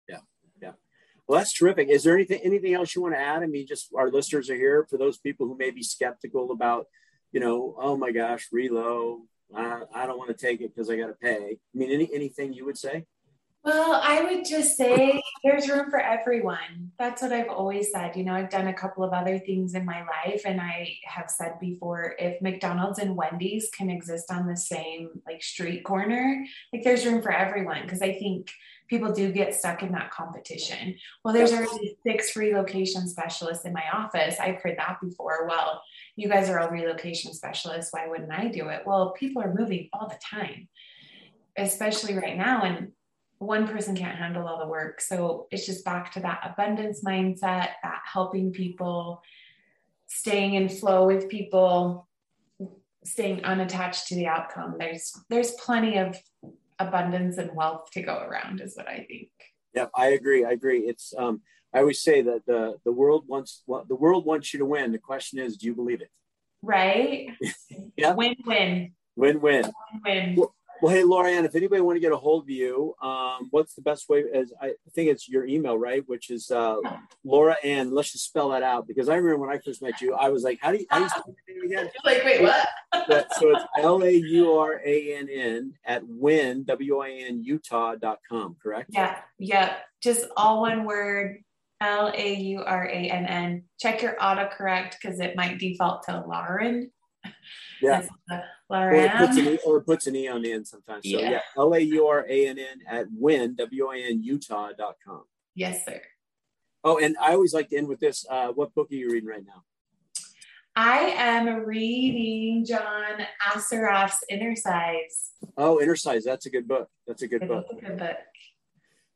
Yeah. 0.07 0.19
Yeah. 0.61 0.73
Well, 1.27 1.39
that's 1.39 1.53
terrific. 1.57 1.87
Is 1.89 2.03
there 2.03 2.15
anything 2.15 2.41
anything 2.41 2.73
else 2.73 2.93
you 2.95 3.01
want 3.01 3.15
to 3.15 3.19
add? 3.19 3.41
I 3.41 3.47
mean, 3.47 3.65
just 3.65 3.89
our 3.95 4.11
listeners 4.11 4.49
are 4.49 4.55
here 4.55 4.85
for 4.89 4.97
those 4.97 5.17
people 5.17 5.47
who 5.47 5.57
may 5.57 5.71
be 5.71 5.81
skeptical 5.83 6.51
about, 6.51 6.87
you 7.31 7.39
know, 7.39 7.75
oh 7.79 7.97
my 7.97 8.11
gosh, 8.11 8.47
relo. 8.53 9.19
I, 9.55 9.81
I 9.95 10.05
don't 10.05 10.19
want 10.19 10.29
to 10.29 10.45
take 10.45 10.61
it 10.61 10.75
because 10.75 10.89
I 10.89 10.95
got 10.95 11.07
to 11.07 11.13
pay. 11.13 11.57
I 11.57 11.77
mean, 11.77 11.91
any 11.91 12.09
anything 12.13 12.53
you 12.53 12.65
would 12.65 12.77
say? 12.77 13.05
Well, 13.61 13.99
I 14.01 14.23
would 14.23 14.45
just 14.45 14.77
say 14.77 15.21
there's 15.43 15.67
room 15.67 15.89
for 15.89 15.99
everyone. 15.99 16.91
That's 16.97 17.21
what 17.21 17.33
I've 17.33 17.49
always 17.49 17.91
said. 17.91 18.15
You 18.15 18.23
know, 18.23 18.33
I've 18.33 18.49
done 18.49 18.67
a 18.67 18.73
couple 18.73 19.03
of 19.03 19.11
other 19.11 19.37
things 19.37 19.75
in 19.75 19.83
my 19.83 20.01
life, 20.01 20.43
and 20.45 20.61
I 20.61 20.95
have 21.03 21.29
said 21.29 21.59
before 21.59 22.15
if 22.17 22.41
McDonald's 22.41 22.99
and 22.99 23.17
Wendy's 23.17 23.69
can 23.69 23.89
exist 23.89 24.31
on 24.31 24.47
the 24.47 24.55
same 24.55 25.09
like 25.27 25.43
street 25.43 25.83
corner, 25.83 26.45
like 26.71 26.83
there's 26.83 27.05
room 27.05 27.21
for 27.21 27.33
everyone. 27.33 27.81
Because 27.81 28.01
I 28.01 28.13
think 28.13 28.49
people 28.89 29.11
do 29.11 29.31
get 29.31 29.53
stuck 29.53 29.83
in 29.83 29.91
that 29.91 30.09
competition. 30.09 30.95
Well, 31.23 31.33
there's 31.33 31.51
already 31.51 31.97
six 32.07 32.37
relocation 32.37 33.09
specialists 33.09 33.65
in 33.65 33.73
my 33.73 33.83
office. 33.93 34.37
I've 34.39 34.61
heard 34.61 34.77
that 34.77 34.99
before. 35.01 35.47
Well, 35.47 35.81
you 36.15 36.29
guys 36.29 36.49
are 36.49 36.59
all 36.59 36.69
relocation 36.69 37.33
specialists. 37.33 37.91
Why 37.91 38.07
wouldn't 38.07 38.31
I 38.31 38.47
do 38.47 38.69
it? 38.69 38.83
Well, 38.85 39.11
people 39.11 39.41
are 39.41 39.53
moving 39.53 39.89
all 39.91 40.07
the 40.07 40.19
time, 40.23 40.69
especially 41.57 42.15
right 42.15 42.37
now. 42.37 42.63
And 42.63 42.93
one 43.39 43.67
person 43.67 43.95
can't 43.95 44.17
handle 44.17 44.47
all 44.47 44.59
the 44.59 44.67
work. 44.67 45.01
So 45.01 45.47
it's 45.49 45.65
just 45.65 45.85
back 45.85 46.11
to 46.13 46.19
that 46.21 46.41
abundance 46.43 47.03
mindset, 47.03 47.69
that 47.83 48.01
helping 48.05 48.51
people, 48.51 49.21
staying 50.07 50.55
in 50.55 50.67
flow 50.67 51.07
with 51.07 51.29
people, 51.29 52.07
staying 53.05 53.45
unattached 53.45 54.07
to 54.07 54.15
the 54.15 54.27
outcome. 54.27 54.75
There's 54.77 55.13
there's 55.29 55.51
plenty 55.51 55.97
of 55.97 56.17
abundance 56.79 57.37
and 57.37 57.55
wealth 57.55 57.89
to 57.91 58.01
go 58.01 58.17
around, 58.17 58.59
is 58.61 58.75
what 58.75 58.87
I 58.87 59.05
think. 59.07 59.29
Yeah, 59.73 59.87
I 59.95 60.07
agree. 60.07 60.43
I 60.43 60.51
agree. 60.51 60.81
It's 60.81 61.13
um, 61.17 61.41
I 61.73 61.79
always 61.79 62.01
say 62.01 62.21
that 62.21 62.45
the 62.45 62.75
the 62.83 62.91
world 62.91 63.23
wants 63.27 63.63
the 63.67 63.95
world 63.95 64.25
wants 64.25 64.53
you 64.53 64.59
to 64.59 64.65
win. 64.65 64.91
The 64.91 64.97
question 64.97 65.39
is, 65.39 65.55
do 65.55 65.67
you 65.67 65.75
believe 65.75 66.01
it? 66.01 66.09
Right? 66.61 67.29
Yeah. 67.95 68.13
Win-win. 68.13 68.93
Win-win. 69.17 69.71
Win. 70.05 70.35
Well, 70.37 70.55
hey, 70.87 71.03
Laura 71.03 71.29
Ann, 71.29 71.45
if 71.45 71.55
anybody 71.55 71.81
want 71.81 71.97
to 71.97 71.99
get 71.99 72.11
a 72.11 72.17
hold 72.17 72.43
of 72.43 72.49
you, 72.49 72.95
um, 73.01 73.47
what's 73.51 73.73
the 73.73 73.81
best 73.81 74.07
way? 74.07 74.23
As 74.33 74.53
I 74.61 74.73
think 74.93 75.09
it's 75.09 75.27
your 75.27 75.45
email, 75.45 75.77
right? 75.77 76.03
Which 76.07 76.29
is 76.29 76.51
uh, 76.51 76.77
Laura 77.23 77.57
Ann. 77.63 77.91
Let's 77.91 78.11
just 78.13 78.25
spell 78.25 78.49
that 78.49 78.63
out 78.63 78.87
because 78.87 79.09
I 79.09 79.15
remember 79.15 79.45
when 79.45 79.49
I 79.49 79.59
first 79.59 79.81
met 79.81 79.99
you, 79.99 80.13
I 80.13 80.29
was 80.29 80.43
like, 80.43 80.59
"How 80.61 80.71
do 80.71 80.77
you, 80.77 80.85
how 80.89 80.97
do 80.97 81.03
you 81.03 81.09
spell 81.09 81.35
your 81.47 81.57
name 81.57 81.71
again?" 81.71 81.91
Like, 82.05 82.23
wait, 82.23 82.41
what? 82.41 82.67
So 83.33 83.51
it's 83.51 83.65
L 83.77 84.03
A 84.03 84.11
U 84.11 84.53
R 84.53 84.81
A 84.85 85.15
N 85.15 85.27
N 85.29 85.73
at 85.85 86.01
win 86.05 86.63
W 86.63 86.99
I 86.99 87.09
N 87.11 87.43
Utah.com, 87.43 88.55
correct? 88.61 88.89
Yeah, 88.93 89.17
yeah. 89.37 89.75
Just 90.01 90.27
all 90.37 90.61
one 90.61 90.85
word. 90.85 91.39
L 91.81 92.11
A 92.13 92.35
U 92.35 92.63
R 92.63 92.87
A 92.87 93.09
N 93.09 93.25
N. 93.25 93.63
Check 93.79 94.01
your 94.01 94.15
autocorrect 94.17 94.95
because 95.01 95.19
it 95.19 95.35
might 95.35 95.59
default 95.59 96.03
to 96.03 96.25
Lauren. 96.27 96.91
Yeah. 97.81 97.99
It's, 98.01 98.09
Or 98.69 98.91
it 98.93 99.11
puts 99.15 99.37
an 99.37 99.47
e, 99.47 99.59
or 99.65 99.77
it 99.77 99.85
puts 99.85 100.07
an 100.07 100.15
e 100.15 100.27
on 100.27 100.41
the 100.41 100.51
end 100.51 100.67
sometimes. 100.67 101.09
So 101.09 101.19
Yeah. 101.19 101.31
yeah, 101.31 101.41
L 101.57 101.73
A 101.73 101.79
U 101.79 102.07
R 102.07 102.25
A 102.29 102.47
N 102.47 102.59
N 102.59 102.81
at 102.87 103.07
win 103.11 103.55
W 103.55 103.87
I 103.87 103.99
N 103.99 104.21
Utah.com. 104.21 105.23
Yes, 105.55 105.85
sir. 105.85 106.01
Oh, 106.83 106.97
and 106.99 107.15
I 107.21 107.33
always 107.33 107.53
like 107.53 107.69
to 107.69 107.77
end 107.77 107.87
with 107.87 107.99
this. 107.99 108.25
Uh, 108.29 108.49
what 108.49 108.73
book 108.75 108.91
are 108.91 108.95
you 108.95 109.09
reading 109.11 109.27
right 109.29 109.43
now? 109.45 109.63
I 110.75 110.99
am 111.17 111.65
reading 111.65 112.65
John 112.65 113.25
Assaraf's 113.53 114.23
Innercise. 114.31 115.31
Oh, 115.57 115.79
Innercise. 115.83 116.23
That's 116.23 116.45
a 116.45 116.49
good 116.49 116.67
book. 116.67 116.89
That's 117.07 117.21
a 117.21 117.27
good 117.27 117.47
book. 117.47 117.65
A 117.71 117.75
good 117.75 117.97
book. 117.97 118.15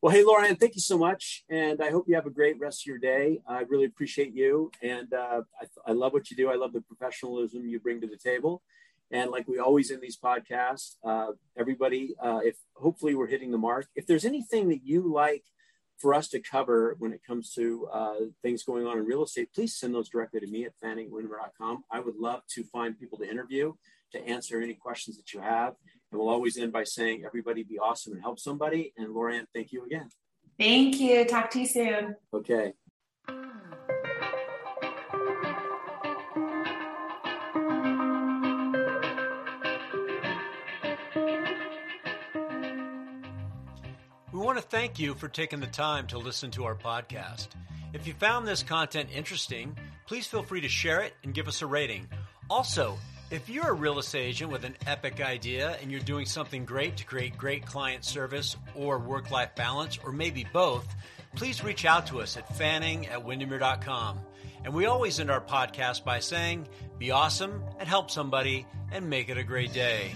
Well, 0.04 0.12
hey, 0.14 0.26
Lauren, 0.26 0.58
thank 0.58 0.76
you 0.76 0.82
so 0.82 0.98
much. 0.98 1.46
And 1.50 1.82
I 1.82 1.90
hope 1.90 2.10
you 2.10 2.16
have 2.16 2.26
a 2.26 2.30
great 2.30 2.60
rest 2.60 2.82
of 2.82 2.88
your 2.88 2.98
day. 2.98 3.40
I 3.48 3.62
really 3.62 3.86
appreciate 3.86 4.36
you. 4.36 4.70
And 4.82 5.14
uh, 5.14 5.44
I, 5.62 5.66
I 5.88 5.94
love 5.94 6.12
what 6.12 6.30
you 6.30 6.36
do. 6.36 6.52
I 6.52 6.56
love 6.56 6.74
the 6.74 6.82
professionalism 6.82 7.66
you 7.66 7.80
bring 7.80 8.02
to 8.02 8.08
the 8.08 8.18
table. 8.18 8.64
And 9.12 9.32
like 9.32 9.48
we 9.48 9.60
always 9.60 9.92
in 9.92 10.02
these 10.02 10.18
podcasts, 10.18 10.96
uh, 11.06 11.28
everybody, 11.58 12.16
uh, 12.22 12.42
if 12.44 12.58
hopefully 12.76 13.16
we're 13.16 13.28
hitting 13.28 13.52
the 13.52 13.58
mark, 13.58 13.88
if 13.96 14.06
there's 14.06 14.26
anything 14.26 14.68
that 14.68 14.82
you 14.84 15.10
like 15.10 15.46
for 16.00 16.14
us 16.14 16.28
to 16.32 16.42
cover 16.42 16.98
when 17.00 17.14
it 17.14 17.22
comes 17.26 17.54
to 17.54 17.88
uh, 17.94 18.16
things 18.42 18.64
going 18.64 18.86
on 18.86 18.98
in 18.98 19.06
real 19.06 19.24
estate, 19.24 19.54
please 19.56 19.74
send 19.74 19.96
those 19.96 20.10
directly 20.10 20.42
to 20.42 20.48
me 20.48 20.66
at 20.66 20.74
fanningwinmer.com. 20.84 21.86
I 21.90 22.02
would 22.02 22.18
love 22.18 22.42
to 22.56 22.66
find 22.66 23.00
people 23.00 23.20
to 23.20 23.30
interview 23.30 23.72
to 24.12 24.28
answer 24.28 24.62
any 24.62 24.74
questions 24.74 25.16
that 25.16 25.34
you 25.34 25.40
have. 25.40 25.76
And 26.14 26.22
we'll 26.22 26.30
always 26.30 26.58
end 26.58 26.72
by 26.72 26.84
saying, 26.84 27.24
everybody 27.26 27.64
be 27.64 27.80
awesome 27.80 28.14
and 28.14 28.22
help 28.22 28.40
somebody. 28.40 28.94
And 28.98 29.16
Laura 29.16 29.34
Ann, 29.34 29.48
thank 29.52 29.72
you 29.72 29.84
again. 29.84 30.10
Thank 30.60 31.00
you. 31.00 31.26
Talk 31.26 31.50
to 31.52 31.62
you 31.62 31.66
soon. 31.66 32.16
Okay. 32.32 32.74
We 44.32 44.40
want 44.40 44.60
to 44.60 44.64
thank 44.64 45.00
you 45.00 45.16
for 45.16 45.28
taking 45.28 45.62
the 45.62 45.66
time 45.66 46.06
to 46.08 46.20
listen 46.20 46.52
to 46.52 46.66
our 46.66 46.76
podcast. 46.76 47.48
If 47.94 48.06
you 48.06 48.14
found 48.14 48.48
this 48.48 48.62
content 48.62 49.10
interesting, 49.12 49.76
please 50.06 50.28
feel 50.28 50.44
free 50.44 50.62
to 50.62 50.70
share 50.70 51.02
it 51.02 51.14
and 51.24 51.34
give 51.34 51.48
us 51.48 51.64
a 51.64 51.66
rating. 51.66 52.08
Also, 52.52 53.00
if 53.34 53.50
you're 53.50 53.70
a 53.70 53.74
real 53.74 53.98
estate 53.98 54.28
agent 54.28 54.52
with 54.52 54.64
an 54.64 54.76
epic 54.86 55.20
idea 55.20 55.76
and 55.82 55.92
you're 55.92 56.00
doing 56.02 56.24
something 56.24 56.66
great 56.66 56.98
to 56.98 57.04
create 57.04 57.36
great 57.36 57.66
client 57.66 58.06
service 58.06 58.56
or 58.76 59.00
work 59.00 59.32
life 59.32 59.56
balance, 59.56 59.98
or 60.06 60.12
maybe 60.12 60.46
both, 60.54 60.86
please 61.36 61.64
reach 61.64 61.84
out 61.84 62.06
to 62.06 62.22
us 62.22 62.38
at 62.38 62.56
fanning 62.56 63.08
at 63.08 63.26
windermere.com. 63.26 64.20
And 64.64 64.72
we 64.72 64.86
always 64.86 65.20
end 65.20 65.32
our 65.32 65.42
podcast 65.42 66.04
by 66.06 66.20
saying, 66.20 66.68
be 67.00 67.10
awesome 67.10 67.64
and 67.80 67.90
help 67.90 68.12
somebody 68.12 68.68
and 68.92 69.10
make 69.10 69.30
it 69.30 69.38
a 69.40 69.44
great 69.44 69.74
day. 69.74 70.12